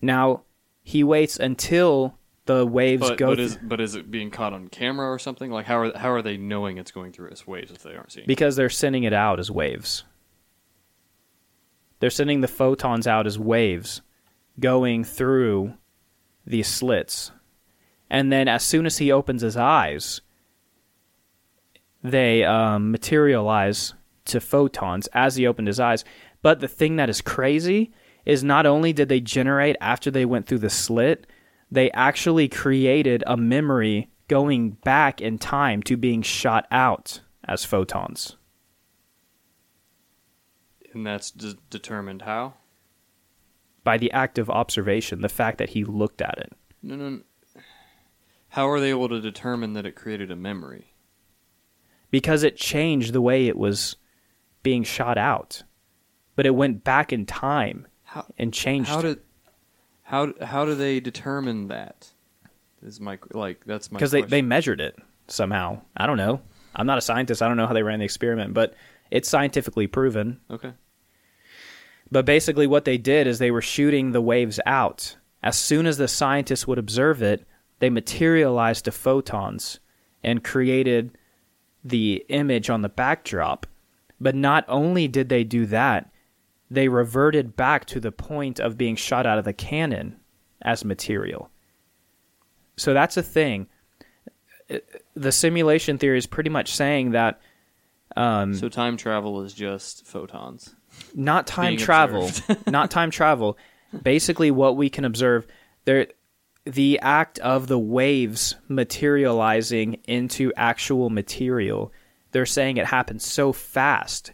Now, 0.01 0.43
he 0.83 1.03
waits 1.03 1.37
until 1.37 2.17
the 2.45 2.65
waves 2.65 3.07
But, 3.07 3.17
go 3.19 3.27
but 3.27 3.39
is 3.39 3.59
but 3.61 3.79
is 3.79 3.93
it 3.93 4.09
being 4.09 4.31
caught 4.31 4.53
on 4.53 4.69
camera 4.69 5.11
or 5.11 5.19
something? 5.19 5.51
Like 5.51 5.67
how 5.67 5.77
are 5.79 5.97
how 5.97 6.09
are 6.09 6.23
they 6.23 6.35
knowing 6.35 6.77
it's 6.79 6.91
going 6.91 7.11
through 7.11 7.29
as 7.29 7.45
waves 7.45 7.71
if 7.71 7.83
they 7.83 7.95
aren't 7.95 8.11
seeing? 8.11 8.23
it? 8.23 8.27
because 8.27 8.55
they're 8.55 8.71
sending 8.71 9.03
it 9.03 9.13
out 9.13 9.39
as 9.39 9.51
waves. 9.51 10.03
They're 11.99 12.09
sending 12.09 12.41
the 12.41 12.47
photons 12.47 13.05
out 13.05 13.27
as 13.27 13.37
waves 13.37 14.01
going 14.59 15.03
through 15.03 15.73
these 16.45 16.67
slits. 16.67 17.31
And 18.09 18.31
then 18.31 18.47
as 18.47 18.63
soon 18.63 18.87
as 18.87 18.97
he 18.97 19.11
opens 19.11 19.43
his 19.43 19.55
eyes, 19.55 20.21
they 22.03 22.43
um, 22.43 22.89
materialize 22.91 23.93
to 24.29 24.39
photons 24.39 25.07
as 25.13 25.35
he 25.35 25.45
opened 25.45 25.67
his 25.67 25.79
eyes. 25.79 26.05
But 26.41 26.59
the 26.59 26.67
thing 26.67 26.95
that 26.95 27.09
is 27.09 27.21
crazy 27.21 27.91
is 28.25 28.43
not 28.43 28.65
only 28.65 28.93
did 28.93 29.09
they 29.09 29.19
generate 29.19 29.75
after 29.81 30.09
they 30.09 30.25
went 30.25 30.47
through 30.47 30.59
the 30.59 30.69
slit, 30.69 31.27
they 31.71 31.91
actually 31.91 32.47
created 32.47 33.23
a 33.27 33.37
memory 33.37 34.09
going 34.27 34.71
back 34.71 35.21
in 35.21 35.37
time 35.37 35.81
to 35.83 35.97
being 35.97 36.21
shot 36.21 36.67
out 36.71 37.21
as 37.47 37.65
photons. 37.65 38.35
and 40.93 41.05
that's 41.05 41.31
d- 41.31 41.57
determined 41.69 42.23
how? 42.23 42.53
by 43.83 43.97
the 43.97 44.11
act 44.11 44.37
of 44.37 44.49
observation, 44.49 45.21
the 45.21 45.29
fact 45.29 45.57
that 45.57 45.69
he 45.69 45.83
looked 45.83 46.21
at 46.21 46.37
it. 46.37 46.53
No, 46.83 46.95
no. 46.95 47.09
no. 47.09 47.21
How 48.49 48.69
are 48.69 48.79
they 48.79 48.89
able 48.89 49.09
to 49.09 49.21
determine 49.21 49.73
that 49.73 49.85
it 49.85 49.95
created 49.95 50.29
a 50.31 50.35
memory? 50.35 50.93
Because 52.11 52.43
it 52.43 52.57
changed 52.57 53.13
the 53.13 53.21
way 53.21 53.47
it 53.47 53.57
was 53.57 53.95
being 54.63 54.83
shot 54.83 55.17
out. 55.17 55.63
But 56.35 56.45
it 56.45 56.51
went 56.55 56.83
back 56.83 57.11
in 57.11 57.25
time 57.25 57.87
How 58.03 58.25
and 58.37 58.53
changed. 58.53 58.89
how 58.89 59.01
did 59.01 59.19
how 60.03 60.33
how 60.41 60.65
do 60.65 60.75
they 60.75 60.99
determine 60.99 61.67
that? 61.67 62.09
Is 62.81 62.99
my 62.99 63.19
like 63.33 63.65
that's 63.65 63.91
my 63.91 63.97
because 63.97 64.11
they, 64.11 64.21
they 64.21 64.41
measured 64.41 64.79
it 64.79 64.97
somehow. 65.27 65.81
I 65.97 66.07
don't 66.07 66.17
know. 66.17 66.41
I'm 66.75 66.87
not 66.87 66.97
a 66.97 67.01
scientist. 67.01 67.41
I 67.41 67.47
don't 67.47 67.57
know 67.57 67.67
how 67.67 67.73
they 67.73 67.83
ran 67.83 67.99
the 67.99 68.05
experiment, 68.05 68.53
but 68.53 68.73
it's 69.11 69.27
scientifically 69.27 69.87
proven. 69.87 70.39
okay. 70.49 70.73
But 72.11 72.25
basically, 72.25 72.67
what 72.67 72.85
they 72.85 72.97
did 72.97 73.27
is 73.27 73.37
they 73.37 73.51
were 73.51 73.61
shooting 73.61 74.11
the 74.11 74.21
waves 74.21 74.59
out. 74.65 75.15
As 75.43 75.57
soon 75.57 75.85
as 75.85 75.97
the 75.97 76.07
scientists 76.07 76.67
would 76.67 76.79
observe 76.79 77.21
it, 77.21 77.45
they 77.79 77.89
materialized 77.89 78.85
to 78.85 78.91
photons 78.91 79.79
and 80.23 80.43
created 80.43 81.17
the 81.83 82.25
image 82.29 82.69
on 82.69 82.81
the 82.81 82.89
backdrop. 82.89 83.67
But 84.21 84.35
not 84.35 84.65
only 84.67 85.07
did 85.07 85.29
they 85.29 85.43
do 85.43 85.65
that, 85.67 86.11
they 86.69 86.87
reverted 86.87 87.55
back 87.55 87.85
to 87.85 87.99
the 87.99 88.11
point 88.11 88.59
of 88.59 88.77
being 88.77 88.95
shot 88.95 89.25
out 89.25 89.37
of 89.39 89.45
the 89.45 89.53
cannon 89.53 90.17
as 90.61 90.83
material. 90.85 91.49
So 92.75 92.93
that's 92.93 93.17
a 93.17 93.23
thing. 93.23 93.67
The 95.15 95.31
simulation 95.31 95.97
theory 95.97 96.17
is 96.17 96.27
pretty 96.27 96.49
much 96.49 96.73
saying 96.73 97.11
that 97.11 97.41
um, 98.15 98.53
So 98.53 98.69
time 98.69 98.97
travel 98.97 99.41
is 99.41 99.53
just 99.53 100.05
photons. 100.05 100.75
not 101.15 101.47
time 101.47 101.77
travel 101.77 102.29
not 102.67 102.89
time 102.89 103.11
travel 103.11 103.57
basically 104.03 104.49
what 104.51 104.75
we 104.75 104.89
can 104.89 105.05
observe 105.05 105.45
there 105.85 106.07
the 106.65 106.99
act 106.99 107.37
of 107.39 107.67
the 107.67 107.77
waves 107.79 108.55
materializing 108.67 109.93
into 110.07 110.51
actual 110.57 111.09
material 111.09 111.91
they're 112.31 112.45
saying 112.45 112.77
it 112.77 112.87
happens 112.87 113.25
so 113.25 113.51
fast 113.51 114.31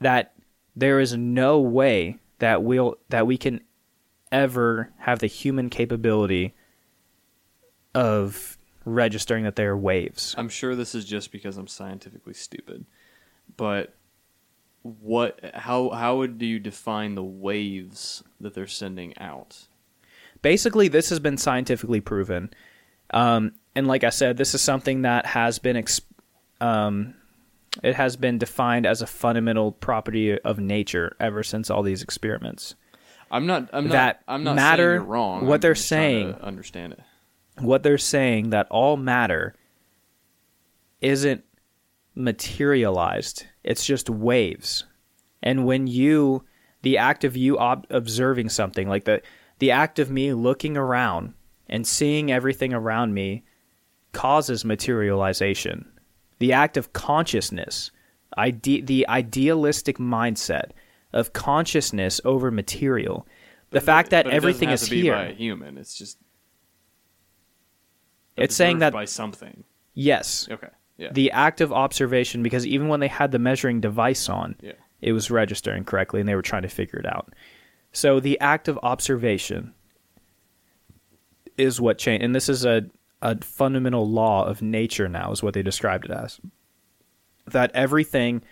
that 0.00 0.34
there 0.74 1.00
is 1.00 1.16
no 1.16 1.60
way 1.60 2.18
that 2.38 2.62
we'll 2.62 2.96
that 3.08 3.26
we 3.26 3.36
can 3.38 3.60
ever 4.32 4.92
have 4.98 5.20
the 5.20 5.26
human 5.26 5.70
capability 5.70 6.54
of 7.94 8.58
registering 8.84 9.44
that 9.44 9.56
they 9.56 9.64
are 9.64 9.76
waves 9.76 10.34
I'm 10.36 10.48
sure 10.48 10.74
this 10.74 10.94
is 10.94 11.04
just 11.04 11.32
because 11.32 11.56
I'm 11.56 11.68
scientifically 11.68 12.34
stupid, 12.34 12.84
but 13.56 13.94
what? 14.82 15.40
How 15.54 15.90
how 15.90 16.18
would 16.18 16.40
you 16.40 16.58
define 16.60 17.14
the 17.14 17.24
waves 17.24 18.22
that 18.40 18.54
they're 18.54 18.66
sending 18.66 19.16
out? 19.18 19.66
basically 20.42 20.86
this 20.88 21.10
has 21.10 21.18
been 21.18 21.36
scientifically 21.36 22.00
proven 22.00 22.50
um, 23.10 23.52
and 23.74 23.86
like 23.86 24.04
i 24.04 24.10
said 24.10 24.36
this 24.36 24.54
is 24.54 24.60
something 24.60 25.02
that 25.02 25.26
has 25.26 25.58
been 25.58 25.76
ex- 25.76 26.00
um, 26.60 27.14
it 27.82 27.94
has 27.94 28.16
been 28.16 28.38
defined 28.38 28.86
as 28.86 29.02
a 29.02 29.06
fundamental 29.06 29.72
property 29.72 30.38
of 30.40 30.58
nature 30.58 31.14
ever 31.20 31.42
since 31.42 31.70
all 31.70 31.82
these 31.82 32.02
experiments 32.02 32.74
I'm 33.30 33.44
not. 33.46 33.68
I'm 33.72 33.84
not. 33.88 33.92
That 33.92 34.22
I'm 34.28 34.44
not 34.44 34.54
matter- 34.54 34.82
saying 34.82 34.94
you're 35.00 35.02
wrong. 35.12 35.46
what 35.46 35.54
I'm 35.56 35.60
they're 35.60 35.74
just 35.74 35.88
trying 35.88 36.26
to 36.26 36.32
saying- 36.32 36.42
understand 36.42 36.92
it. 36.92 37.00
what 37.60 37.82
they're 37.82 37.98
saying 37.98 38.50
that 38.50 38.68
all 38.70 38.96
matter 38.96 39.54
isn't 41.00 41.42
materialized. 42.14 43.46
It's 43.64 43.84
just 43.84 44.08
waves. 44.10 44.84
And 45.42 45.66
when 45.66 45.86
you, 45.86 46.44
the 46.82 46.98
act 46.98 47.24
of 47.24 47.36
you 47.36 47.58
ob- 47.58 47.86
observing 47.90 48.48
something, 48.50 48.88
like 48.88 49.04
the, 49.04 49.22
the 49.58 49.70
act 49.70 49.98
of 49.98 50.10
me 50.10 50.32
looking 50.32 50.76
around 50.76 51.34
and 51.68 51.86
seeing 51.86 52.30
everything 52.30 52.72
around 52.72 53.12
me 53.14 53.44
causes 54.12 54.64
materialization. 54.64 55.90
The 56.38 56.52
act 56.52 56.76
of 56.76 56.92
consciousness, 56.92 57.90
ide- 58.36 58.86
the 58.86 59.06
idealistic 59.08 59.98
mindset 59.98 60.70
of 61.12 61.32
consciousness 61.32 62.20
over 62.24 62.50
material, 62.50 63.26
the 63.70 63.80
fact 63.80 64.10
that 64.10 64.24
But 64.24 64.34
it 64.34 64.36
everything 64.36 64.68
have 64.68 64.74
is 64.80 64.84
to 64.84 64.90
be 64.90 65.02
here. 65.02 65.14
by 65.14 65.24
a 65.26 65.32
human. 65.34 65.78
It's 65.78 65.96
just 65.96 66.18
It's 68.36 68.54
saying 68.54 68.80
that- 68.80 68.92
by 68.92 69.06
something. 69.06 69.64
Yes. 69.94 70.46
Okay. 70.50 70.68
Yeah. 70.98 71.12
The 71.12 71.30
act 71.30 71.60
of 71.60 71.72
observation, 71.72 72.42
because 72.42 72.66
even 72.66 72.88
when 72.88 73.00
they 73.00 73.08
had 73.08 73.32
the 73.32 73.38
measuring 73.38 73.80
device 73.80 74.28
on, 74.28 74.56
yeah. 74.60 74.72
it 75.00 75.12
was 75.12 75.30
registering 75.30 75.84
correctly 75.84 76.20
and 76.20 76.28
they 76.28 76.34
were 76.34 76.42
trying 76.42 76.62
to 76.62 76.68
figure 76.68 76.98
it 76.98 77.06
out. 77.06 77.32
So 77.92 78.20
the 78.20 78.38
act 78.40 78.68
of 78.68 78.78
observation 78.82 79.72
is 81.56 81.80
what 81.80 81.96
changed. 81.98 82.24
And 82.24 82.34
this 82.34 82.48
is 82.50 82.64
a, 82.66 82.82
a 83.26 83.44
fundamental 83.44 84.08
law 84.08 84.46
of 84.46 84.62
nature 84.62 85.08
now, 85.08 85.32
is 85.32 85.42
what 85.42 85.54
they 85.54 85.62
described 85.62 86.04
it 86.04 86.12
as. 86.12 86.40
That 87.48 87.72
everything, 87.74 88.42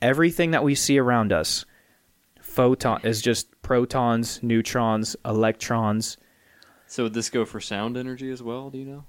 everything 0.00 0.52
that 0.52 0.64
we 0.64 0.74
see 0.74 0.98
around 0.98 1.30
us, 1.30 1.66
photon 2.40 3.00
is 3.04 3.20
just 3.20 3.50
protons, 3.60 4.42
neutrons, 4.42 5.14
electrons. 5.26 6.16
So 6.86 7.02
would 7.02 7.14
this 7.14 7.28
go 7.28 7.44
for 7.44 7.60
sound 7.60 7.98
energy 7.98 8.30
as 8.30 8.42
well? 8.42 8.70
Do 8.70 8.78
you 8.78 8.86
know? 8.86 9.04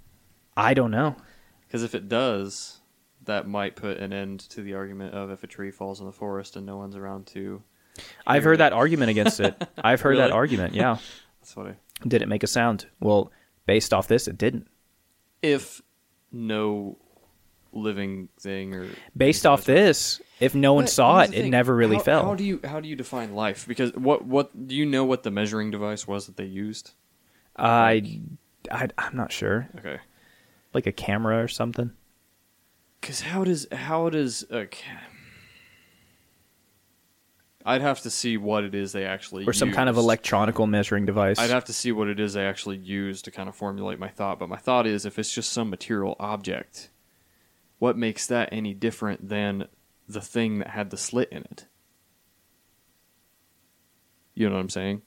I 0.57 0.73
don't 0.73 0.91
know. 0.91 1.15
Because 1.65 1.83
if 1.83 1.95
it 1.95 2.09
does, 2.09 2.81
that 3.23 3.47
might 3.47 3.77
put 3.77 3.97
an 3.97 4.11
end 4.11 4.41
to 4.49 4.61
the 4.61 4.73
argument 4.73 5.13
of 5.13 5.31
if 5.31 5.43
a 5.43 5.47
tree 5.47 5.71
falls 5.71 6.01
in 6.01 6.05
the 6.05 6.11
forest 6.11 6.57
and 6.57 6.65
no 6.65 6.77
one's 6.77 6.95
around 6.95 7.27
to. 7.27 7.63
I've 8.27 8.43
heard 8.43 8.55
it. 8.55 8.57
that 8.57 8.73
argument 8.73 9.11
against 9.11 9.39
it. 9.39 9.55
I've 9.77 10.01
heard 10.01 10.17
that 10.17 10.31
argument. 10.31 10.73
Yeah. 10.73 10.97
That's 11.39 11.57
I. 11.57 11.75
Did 12.05 12.21
it 12.21 12.27
make 12.27 12.43
a 12.43 12.47
sound? 12.47 12.87
Well, 12.99 13.31
based 13.65 13.93
off 13.93 14.07
this, 14.09 14.27
it 14.27 14.37
didn't. 14.37 14.67
If 15.53 15.81
no 16.31 16.97
living 17.71 18.29
thing 18.39 18.73
or 18.73 18.87
Based 19.15 19.45
off 19.45 19.65
this, 19.65 20.21
if 20.39 20.55
no 20.55 20.73
one 20.73 20.85
But 20.85 20.89
saw 20.91 21.19
it, 21.21 21.33
it 21.33 21.49
never 21.49 21.75
really 21.75 21.97
how, 21.97 22.03
fell. 22.03 22.25
How 22.25 22.35
do 22.35 22.43
you 22.43 22.59
how 22.63 22.79
do 22.79 22.87
you 22.87 22.95
define 22.95 23.35
life? 23.35 23.67
Because 23.67 23.93
what 23.93 24.25
what 24.25 24.67
do 24.67 24.75
you 24.75 24.85
know 24.85 25.05
what 25.05 25.23
the 25.23 25.31
measuring 25.31 25.71
device 25.71 26.07
was 26.07 26.25
that 26.25 26.37
they 26.37 26.45
used? 26.45 26.93
I, 27.57 28.19
I, 28.71 28.89
I'm 28.97 29.15
not 29.15 29.31
sure. 29.31 29.69
Okay. 29.77 29.99
Like 30.73 30.87
a 30.87 30.91
camera 30.91 31.41
or 31.41 31.47
something. 31.47 31.91
Because 32.99 33.21
how 33.21 33.43
does 33.43 33.67
how 33.71 34.09
does 34.09 34.43
a 34.49 34.65
ca- 34.65 35.07
I'd 37.67 37.81
have 37.81 38.01
to 38.01 38.11
see 38.11 38.37
what 38.37 38.63
it 38.63 38.75
is 38.75 38.91
they 38.91 39.05
actually 39.05 39.45
Or 39.45 39.53
some 39.53 39.71
kind 39.71 39.89
of 39.89 39.97
electronical 39.97 40.67
measuring 40.67 41.07
device. 41.07 41.39
I'd 41.39 41.49
have 41.49 41.65
to 41.65 41.73
see 41.73 41.91
what 41.91 42.07
it 42.07 42.19
is 42.19 42.33
they 42.33 42.45
actually 42.45 42.77
use 42.77 43.23
to 43.23 43.31
kind 43.31 43.49
of 43.49 43.55
formulate 43.55 43.97
my 43.97 44.07
thought. 44.07 44.37
But 44.37 44.49
my 44.49 44.57
thought 44.57 44.85
is, 44.85 45.03
if 45.03 45.17
it's 45.17 45.33
just 45.33 45.51
some 45.51 45.71
material 45.71 46.15
object, 46.19 46.91
what 47.79 47.97
makes 47.97 48.27
that 48.27 48.49
any 48.51 48.75
different 48.75 49.29
than 49.29 49.67
the 50.07 50.21
thing 50.21 50.59
that 50.59 50.69
had 50.69 50.91
the 50.91 50.97
slit 50.97 51.29
in 51.31 51.41
it? 51.41 51.65
You 54.35 54.47
know 54.47 54.55
what 54.55 54.61
I'm 54.61 54.69
saying? 54.69 55.01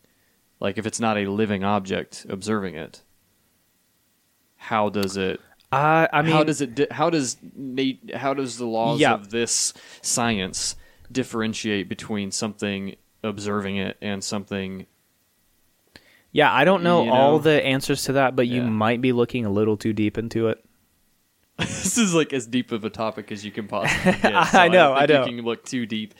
Like, 0.59 0.79
if 0.79 0.87
it's 0.87 0.99
not 0.99 1.17
a 1.17 1.27
living 1.27 1.63
object 1.63 2.27
observing 2.29 2.75
it, 2.75 3.03
how 4.57 4.89
does 4.89 5.17
it? 5.17 5.41
Uh, 5.71 6.09
I 6.13 6.23
mean, 6.23 6.33
how 6.33 6.43
does 6.43 6.61
it? 6.61 6.91
How 6.91 7.09
does 7.11 7.37
How 8.15 8.35
does 8.35 8.57
the 8.59 8.67
laws 8.67 8.99
Yeah. 8.99 9.15
of 9.15 9.31
this 9.31 9.73
science 10.03 10.75
differentiate 11.11 11.89
between 11.89 12.31
something 12.31 12.97
observing 13.23 13.77
it 13.77 13.97
and 14.01 14.23
something 14.23 14.87
yeah, 16.31 16.53
I 16.53 16.65
don't 16.65 16.83
know, 16.83 17.05
you 17.05 17.11
all 17.11 17.39
the 17.39 17.65
answers 17.65 18.05
to 18.05 18.13
that, 18.13 18.37
but 18.37 18.47
you 18.47 18.63
might 18.63 19.01
be 19.01 19.13
looking 19.13 19.47
a 19.47 19.51
little 19.51 19.77
too 19.77 19.93
deep 19.95 20.19
into 20.19 20.49
it. 20.49 20.63
this 21.59 21.99
is 21.99 22.15
like 22.15 22.33
as 22.33 22.47
deep 22.47 22.71
of 22.71 22.85
a 22.85 22.91
topic 22.91 23.33
as 23.33 23.45
you 23.45 23.51
can 23.51 23.67
possibly 23.67 24.13
get. 24.23 24.35
I 24.35 24.45
so 24.45 24.69
know, 24.69 24.95
don't 24.95 24.97
I 24.97 25.07
know. 25.07 25.27
You 25.27 25.37
can 25.37 25.45
look 25.45 25.65
too 25.65 25.87
deep. 25.87 26.15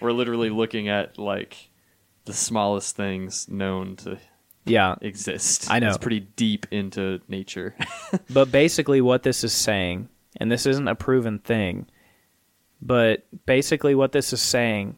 We're 0.00 0.12
literally 0.12 0.50
looking 0.50 0.88
at 0.88 1.18
like 1.18 1.70
the 2.26 2.32
smallest 2.32 2.94
things 2.94 3.48
known 3.48 3.96
to 3.96 4.18
Yeah, 4.66 4.94
exist. 5.00 5.70
I 5.70 5.78
know. 5.78 5.88
It's 5.88 5.98
pretty 5.98 6.20
deep 6.20 6.66
into 6.70 7.20
nature. 7.26 7.74
but 8.30 8.52
basically, 8.52 9.00
what 9.00 9.22
this 9.22 9.42
is 9.42 9.52
saying, 9.52 10.08
and 10.36 10.52
this 10.52 10.66
isn't 10.66 10.88
a 10.88 10.94
proven 10.94 11.38
thing, 11.38 11.86
but 12.84 13.26
basically, 13.46 13.94
what 13.94 14.12
this 14.12 14.32
is 14.32 14.42
saying 14.42 14.96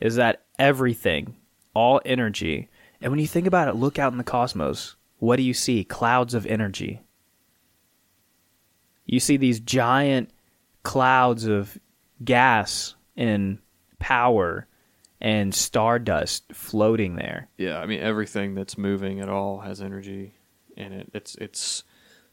is 0.00 0.16
that 0.16 0.42
everything, 0.58 1.36
all 1.72 2.00
energy, 2.04 2.68
and 3.00 3.12
when 3.12 3.20
you 3.20 3.28
think 3.28 3.46
about 3.46 3.68
it, 3.68 3.76
look 3.76 3.98
out 3.98 4.12
in 4.12 4.18
the 4.18 4.24
cosmos. 4.24 4.96
What 5.18 5.36
do 5.36 5.42
you 5.42 5.54
see? 5.54 5.84
Clouds 5.84 6.34
of 6.34 6.46
energy. 6.46 7.00
You 9.06 9.20
see 9.20 9.36
these 9.36 9.60
giant 9.60 10.30
clouds 10.82 11.46
of 11.46 11.78
gas 12.24 12.94
and 13.16 13.58
power 13.98 14.66
and 15.20 15.54
stardust 15.54 16.44
floating 16.52 17.16
there. 17.16 17.48
yeah, 17.56 17.80
I 17.80 17.86
mean 17.86 18.00
everything 18.00 18.54
that's 18.54 18.78
moving 18.78 19.20
at 19.20 19.28
all 19.28 19.60
has 19.60 19.80
energy 19.80 20.34
in 20.76 20.92
it. 20.92 21.10
It's 21.12 21.34
it's 21.36 21.82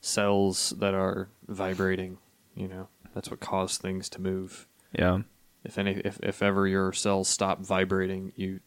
cells 0.01 0.73
that 0.77 0.93
are 0.93 1.29
vibrating. 1.47 2.17
You 2.55 2.67
know, 2.67 2.87
that's 3.13 3.31
what 3.31 3.39
causes 3.39 3.77
things 3.77 4.09
to 4.09 4.21
move. 4.21 4.67
Yeah. 4.97 5.19
If 5.63 5.77
any, 5.77 6.01
if, 6.05 6.19
if 6.21 6.41
ever 6.41 6.67
your 6.67 6.93
cells 6.93 7.27
stop 7.27 7.59
vibrating, 7.59 8.31
you 8.35 8.59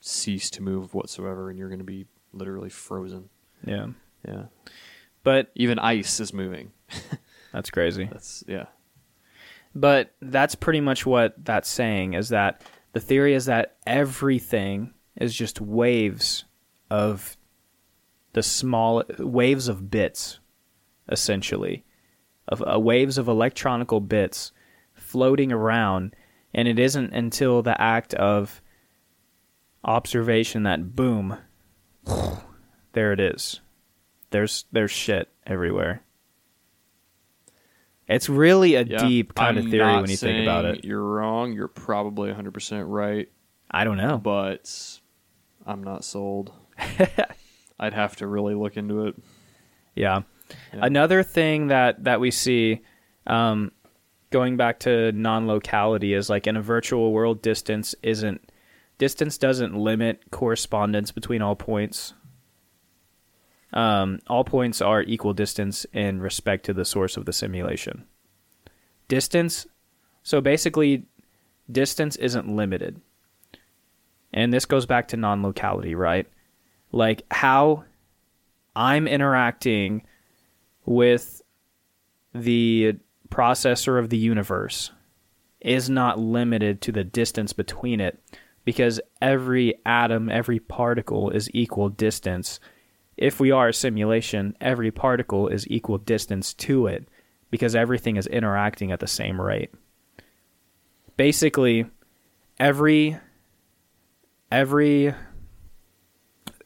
cease 0.00 0.50
to 0.50 0.62
move 0.62 0.94
whatsoever, 0.94 1.48
and 1.48 1.58
you're 1.58 1.68
going 1.68 1.78
to 1.78 1.84
be 1.84 2.06
literally 2.32 2.68
frozen. 2.68 3.28
Yeah. 3.66 3.88
Yeah, 4.26 4.44
But 5.24 5.50
even 5.56 5.80
ice 5.80 6.20
is 6.20 6.32
moving. 6.32 6.70
that's 7.52 7.70
crazy. 7.70 8.08
That's 8.10 8.44
yeah, 8.46 8.66
But 9.74 10.14
that's 10.20 10.54
pretty 10.54 10.80
much 10.80 11.04
what 11.04 11.44
that's 11.44 11.68
saying 11.68 12.14
is 12.14 12.28
that 12.28 12.62
the 12.92 13.00
theory 13.00 13.34
is 13.34 13.46
that 13.46 13.78
everything 13.84 14.94
is 15.16 15.34
just 15.34 15.60
waves 15.60 16.44
of 16.88 17.36
the 18.32 18.44
small 18.44 19.02
waves 19.18 19.66
of 19.66 19.90
bits, 19.90 20.38
essentially, 21.10 21.84
of 22.46 22.62
uh, 22.64 22.78
waves 22.78 23.18
of 23.18 23.26
electronical 23.26 24.00
bits 24.00 24.52
floating 25.12 25.52
around, 25.52 26.16
and 26.54 26.66
it 26.66 26.78
isn't 26.78 27.12
until 27.12 27.62
the 27.62 27.78
act 27.80 28.14
of 28.14 28.62
observation 29.84 30.62
that 30.62 30.96
boom, 30.96 31.36
there 32.92 33.12
it 33.12 33.20
is. 33.20 33.60
There's 34.30 34.64
there's 34.72 34.90
shit 34.90 35.28
everywhere. 35.46 36.02
It's 38.08 38.28
really 38.28 38.74
a 38.74 38.82
yeah. 38.82 39.06
deep 39.06 39.34
kind 39.34 39.58
I'm 39.58 39.66
of 39.66 39.70
theory 39.70 39.96
when 40.00 40.10
you 40.10 40.16
think 40.16 40.42
about 40.42 40.64
it. 40.64 40.84
You're 40.84 41.02
wrong. 41.02 41.52
You're 41.52 41.68
probably 41.68 42.28
100 42.28 42.52
percent 42.54 42.88
right, 42.88 43.28
I 43.70 43.84
don't 43.84 43.98
know. 43.98 44.16
but 44.18 44.98
I'm 45.66 45.84
not 45.84 46.04
sold. 46.04 46.52
I'd 47.78 47.94
have 47.94 48.16
to 48.16 48.26
really 48.26 48.54
look 48.54 48.76
into 48.76 49.06
it. 49.06 49.16
Yeah. 49.94 50.22
Yeah. 50.72 50.80
Another 50.82 51.22
thing 51.22 51.68
that 51.68 52.04
that 52.04 52.20
we 52.20 52.30
see, 52.30 52.80
um, 53.26 53.72
going 54.32 54.56
back 54.56 54.80
to 54.80 55.12
non-locality, 55.12 56.14
is 56.14 56.28
like 56.28 56.46
in 56.46 56.56
a 56.56 56.62
virtual 56.62 57.12
world, 57.12 57.42
distance 57.42 57.94
isn't 58.02 58.50
distance 58.98 59.38
doesn't 59.38 59.74
limit 59.74 60.22
correspondence 60.30 61.12
between 61.12 61.42
all 61.42 61.56
points. 61.56 62.14
Um, 63.72 64.20
all 64.26 64.44
points 64.44 64.80
are 64.82 65.02
equal 65.02 65.32
distance 65.32 65.86
in 65.92 66.20
respect 66.20 66.66
to 66.66 66.74
the 66.74 66.84
source 66.84 67.16
of 67.16 67.24
the 67.24 67.32
simulation. 67.32 68.04
Distance, 69.08 69.66
so 70.22 70.40
basically, 70.40 71.06
distance 71.70 72.16
isn't 72.16 72.54
limited, 72.54 73.00
and 74.32 74.52
this 74.52 74.66
goes 74.66 74.86
back 74.86 75.08
to 75.08 75.16
non-locality, 75.16 75.94
right? 75.94 76.26
Like 76.92 77.22
how 77.30 77.84
I'm 78.76 79.08
interacting 79.08 80.02
with 80.84 81.42
the 82.34 82.96
processor 83.32 83.98
of 83.98 84.10
the 84.10 84.18
universe 84.18 84.92
is 85.60 85.88
not 85.88 86.18
limited 86.18 86.82
to 86.82 86.92
the 86.92 87.04
distance 87.04 87.52
between 87.52 88.00
it 88.00 88.22
because 88.64 89.00
every 89.22 89.74
atom, 89.86 90.28
every 90.28 90.58
particle 90.58 91.30
is 91.30 91.48
equal 91.54 91.88
distance. 91.88 92.60
If 93.16 93.40
we 93.40 93.50
are 93.50 93.68
a 93.68 93.72
simulation, 93.74 94.54
every 94.60 94.90
particle 94.90 95.48
is 95.48 95.66
equal 95.68 95.98
distance 95.98 96.52
to 96.54 96.86
it 96.86 97.08
because 97.50 97.74
everything 97.74 98.16
is 98.16 98.26
interacting 98.26 98.92
at 98.92 99.00
the 99.00 99.06
same 99.06 99.40
rate. 99.40 99.70
Basically, 101.16 101.86
every 102.58 103.18
every 104.50 105.14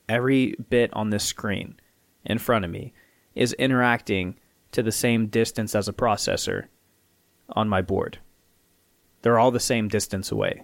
every 0.09 0.57
bit 0.69 0.93
on 0.95 1.11
this 1.11 1.25
screen 1.25 1.77
in 2.25 2.39
front 2.39 2.65
of 2.65 2.71
me 2.71 2.93
is 3.35 3.53
interacting 3.55 4.37
to 4.77 4.83
the 4.83 4.93
same 4.93 5.27
distance 5.27 5.75
as 5.75 5.89
a 5.89 5.93
processor 5.93 6.67
on 7.49 7.69
my 7.69 7.83
board. 7.83 8.19
they're 9.23 9.39
all 9.39 9.51
the 9.51 9.59
same 9.59 9.89
distance 9.89 10.31
away. 10.31 10.63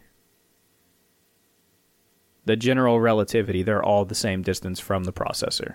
The 2.44 2.57
general 2.57 3.01
relativity, 3.01 3.62
they're 3.62 3.83
all 3.83 4.05
the 4.05 4.14
same 4.14 4.42
distance 4.42 4.79
from 4.79 5.05
the 5.05 5.12
processor. 5.12 5.75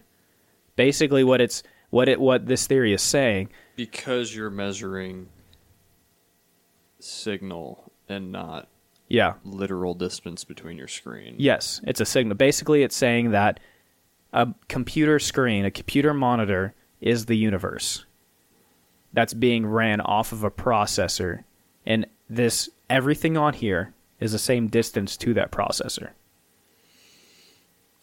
Basically 0.75 1.23
what 1.23 1.41
it's 1.41 1.63
what 1.89 2.07
it 2.07 2.19
what 2.19 2.45
this 2.45 2.67
theory 2.67 2.93
is 2.93 3.01
saying 3.01 3.49
because 3.75 4.35
you're 4.35 4.49
measuring 4.49 5.29
signal 6.99 7.91
and 8.09 8.31
not 8.31 8.67
yeah 9.07 9.33
literal 9.43 9.93
distance 9.93 10.43
between 10.43 10.77
your 10.77 10.87
screen. 10.87 11.35
Yes, 11.37 11.81
it's 11.85 12.01
a 12.01 12.05
signal. 12.05 12.35
Basically, 12.35 12.83
it's 12.83 12.95
saying 12.95 13.31
that 13.31 13.59
a 14.33 14.47
computer 14.69 15.19
screen, 15.19 15.65
a 15.65 15.71
computer 15.71 16.13
monitor, 16.13 16.73
is 17.01 17.25
the 17.25 17.37
universe 17.37 18.05
that's 19.17 19.33
being 19.33 19.65
ran 19.65 19.99
off 19.99 20.31
of 20.31 20.43
a 20.43 20.51
processor, 20.51 21.43
and 21.87 22.05
this 22.29 22.69
everything 22.87 23.35
on 23.35 23.51
here 23.51 23.91
is 24.19 24.31
the 24.31 24.37
same 24.37 24.67
distance 24.67 25.17
to 25.17 25.33
that 25.33 25.51
processor. 25.51 26.09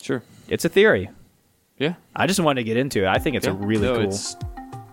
Sure. 0.03 0.24
It's 0.48 0.64
a 0.64 0.68
theory. 0.68 1.11
Yeah. 1.79 1.94
I 2.16 2.27
just 2.27 2.40
wanted 2.40 2.62
to 2.62 2.64
get 2.64 2.77
into 2.77 3.05
it. 3.05 3.07
I 3.07 3.18
think 3.20 3.37
it's 3.37 3.46
Yeah. 3.46 3.53
a 3.53 3.55
really 3.55 3.87
No, 3.87 3.94
cool. 3.94 4.05
It's 4.07 4.35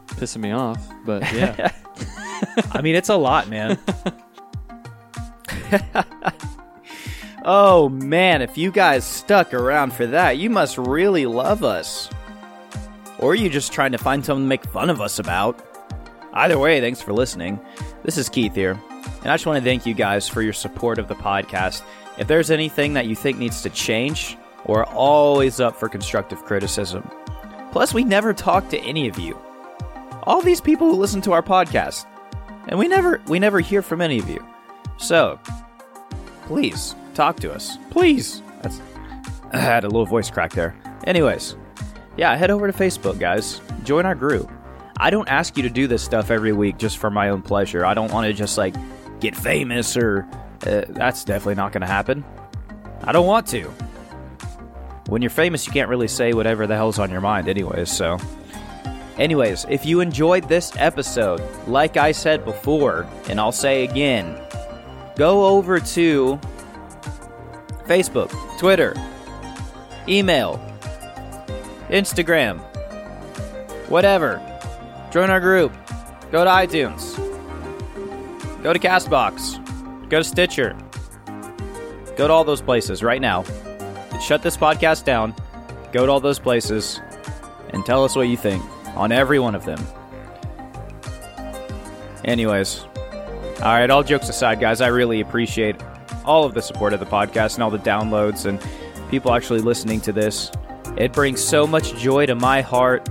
pissing 0.10 0.42
me 0.42 0.52
off, 0.52 0.80
but 1.08 1.24
yeah. 1.34 1.72
I 2.72 2.84
mean, 2.84 2.94
it's 2.94 3.10
a 3.10 3.16
lot, 3.16 3.50
man. 3.50 3.80
oh 7.46 7.90
man, 7.90 8.44
if 8.44 8.60
you 8.60 8.72
guys 8.72 9.04
stuck 9.06 9.56
around 9.56 9.94
for 9.94 10.06
that, 10.06 10.38
you 10.38 10.52
must 10.52 10.78
really 10.78 11.26
love 11.26 11.64
us. 11.64 12.10
Or 13.18 13.32
are 13.32 13.36
you 13.36 13.50
just 13.50 13.72
trying 13.74 13.94
to 13.94 13.98
find 13.98 14.24
something 14.24 14.44
to 14.46 14.48
make 14.48 14.66
fun 14.66 14.92
of 14.92 15.02
us 15.02 15.18
about? 15.18 15.66
Either 16.34 16.58
way, 16.58 16.80
thanks 16.80 17.02
for 17.02 17.13
listening. 17.13 17.60
This 18.04 18.17
is 18.17 18.30
Keith 18.30 18.56
here, 18.56 18.80
and 19.22 19.28
I 19.28 19.34
just 19.36 19.46
want 19.46 19.60
to 19.62 19.70
thank 19.70 19.86
you 19.86 19.94
guys 19.94 20.28
for 20.30 20.41
your 20.41 20.54
support 20.54 20.98
of 20.98 21.08
the 21.08 21.15
podcast. 21.15 21.84
If 22.17 22.28
there's 22.28 22.52
anything 22.52 22.94
that 22.94 23.08
you 23.08 23.15
think 23.15 23.38
needs 23.38 23.62
to 23.63 23.70
change, 23.70 24.38
we're 24.65 24.86
always 24.86 25.60
up 25.60 25.76
for 25.76 25.89
constructive 25.89 26.44
criticism. 26.44 27.10
Plus, 27.72 27.94
we 27.94 28.04
never 28.04 28.34
talk 28.34 28.70
to 28.70 28.80
any 28.80 29.08
of 29.08 29.20
you. 29.20 29.38
All 30.24 30.41
these 30.41 30.62
people 30.62 30.89
who 30.89 30.98
listen 30.98 31.22
to 31.22 31.34
our 31.34 31.41
podcast, 31.44 32.06
and 32.67 32.80
we 32.80 32.88
never 32.88 33.22
we 33.28 33.39
never 33.39 33.60
hear 33.60 33.82
from 33.82 34.02
any 34.02 34.20
of 34.20 34.30
you. 34.30 34.46
So, 34.98 35.39
please 36.46 36.96
talk 37.13 37.39
to 37.41 37.52
us. 37.52 37.78
Please. 37.89 38.41
That's 38.62 38.80
I 39.52 39.58
had 39.58 39.84
a 39.84 39.88
little 39.88 40.06
voice 40.06 40.30
crack 40.30 40.54
there. 40.54 40.76
Anyways, 41.06 41.56
yeah, 42.15 42.36
head 42.36 42.52
over 42.52 42.72
to 42.72 42.78
Facebook, 42.78 43.20
guys. 43.20 43.60
Join 43.84 44.06
our 44.06 44.15
group. 44.15 44.50
I 45.02 45.10
don't 45.10 45.28
ask 45.28 45.58
you 45.58 45.64
to 45.64 45.70
do 45.72 45.88
this 45.88 46.04
stuff 46.04 46.30
every 46.30 46.54
week 46.54 46.78
just 46.78 47.00
for 47.00 47.10
my 47.10 47.30
own 47.30 47.42
pleasure. 47.42 47.84
I 47.84 47.96
don't 47.96 48.12
want 48.14 48.28
to 48.28 48.34
just 48.34 48.56
like 48.56 48.76
get 49.20 49.36
famous 49.36 49.98
or 49.98 50.28
uh, 50.68 50.84
that's 50.90 51.24
definitely 51.24 51.56
not 51.56 51.72
going 51.72 51.82
to 51.82 51.88
happen. 51.88 52.24
I 53.04 53.12
don't 53.12 53.26
want 53.26 53.48
to. 53.48 53.64
When 55.08 55.24
you're 55.24 55.32
famous, 55.32 55.66
you 55.66 55.74
can't 55.74 55.90
really 55.90 56.08
say 56.08 56.34
whatever 56.34 56.68
the 56.68 56.76
hell's 56.76 57.00
on 57.00 57.10
your 57.10 57.20
mind, 57.20 57.50
anyways. 57.50 57.92
So, 57.92 58.20
anyways, 59.18 59.66
if 59.70 59.88
you 59.88 60.02
enjoyed 60.02 60.48
this 60.48 60.72
episode, 60.78 61.42
like 61.68 61.98
I 61.98 62.12
said 62.12 62.46
before, 62.46 63.08
and 63.28 63.40
I'll 63.40 63.52
say 63.52 63.84
again, 63.84 64.40
go 65.16 65.46
over 65.48 65.80
to 65.80 66.40
Facebook, 67.88 68.32
Twitter, 68.60 68.94
email, 70.08 70.64
Instagram, 71.90 72.60
whatever. 73.90 74.48
Join 75.12 75.30
our 75.30 75.41
group. 75.41 75.74
Go 76.32 76.45
to 76.45 76.50
iTunes. 76.50 77.17
Go 78.63 78.71
to 78.71 78.80
Castbox. 78.80 79.60
Go 80.10 80.19
to 80.19 80.24
Stitcher. 80.24 80.78
Go 82.15 82.28
to 82.28 82.34
all 82.34 82.43
those 82.45 82.62
places 82.62 83.04
right 83.04 83.19
now. 83.19 83.43
Shut 84.21 84.41
this 84.41 84.56
podcast 84.56 85.04
down. 85.04 85.36
Go 85.91 86.06
to 86.06 86.12
all 86.12 86.21
those 86.21 86.39
places 86.39 87.02
and 87.71 87.86
tell 87.86 88.06
us 88.06 88.15
what 88.15 88.30
you 88.30 88.38
think 88.38 88.63
on 88.95 89.12
every 89.12 89.39
one 89.39 89.56
of 89.56 89.65
them. 89.65 89.80
Anyways, 92.24 92.86
all 93.62 93.74
right, 93.74 93.89
all 93.89 94.04
jokes 94.04 94.30
aside, 94.30 94.60
guys, 94.60 94.80
I 94.80 94.88
really 94.88 95.21
appreciate 95.21 95.76
all 96.24 96.45
of 96.45 96.54
the 96.54 96.62
support 96.62 96.93
of 96.93 97.00
the 97.00 97.06
podcast 97.06 97.56
and 97.56 97.63
all 97.63 97.71
the 97.71 97.80
downloads 97.80 98.45
and 98.45 98.60
people 99.10 99.34
actually 99.34 99.60
listening 99.60 100.00
to 100.02 100.12
this. 100.12 100.52
It 100.97 101.13
brings 101.13 101.43
so 101.43 101.65
much 101.65 101.95
joy 101.95 102.28
to 102.28 102.36
my 102.36 102.62
heart, 102.62 103.10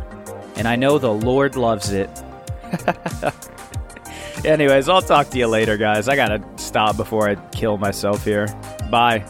and 0.61 0.69
I 0.69 0.77
know 0.77 0.99
the 0.99 1.11
Lord 1.11 1.57
loves 1.57 1.91
it. 1.91 2.11
Anyways, 4.45 4.91
I'll 4.91 5.01
talk 5.01 5.31
to 5.31 5.39
you 5.39 5.47
later, 5.47 5.79
guys. 5.79 6.07
I 6.07 6.17
gotta 6.17 6.45
stop 6.57 6.99
before 6.99 7.31
I 7.31 7.37
kill 7.51 7.79
myself 7.79 8.27
here. 8.27 8.47
Bye. 8.91 9.25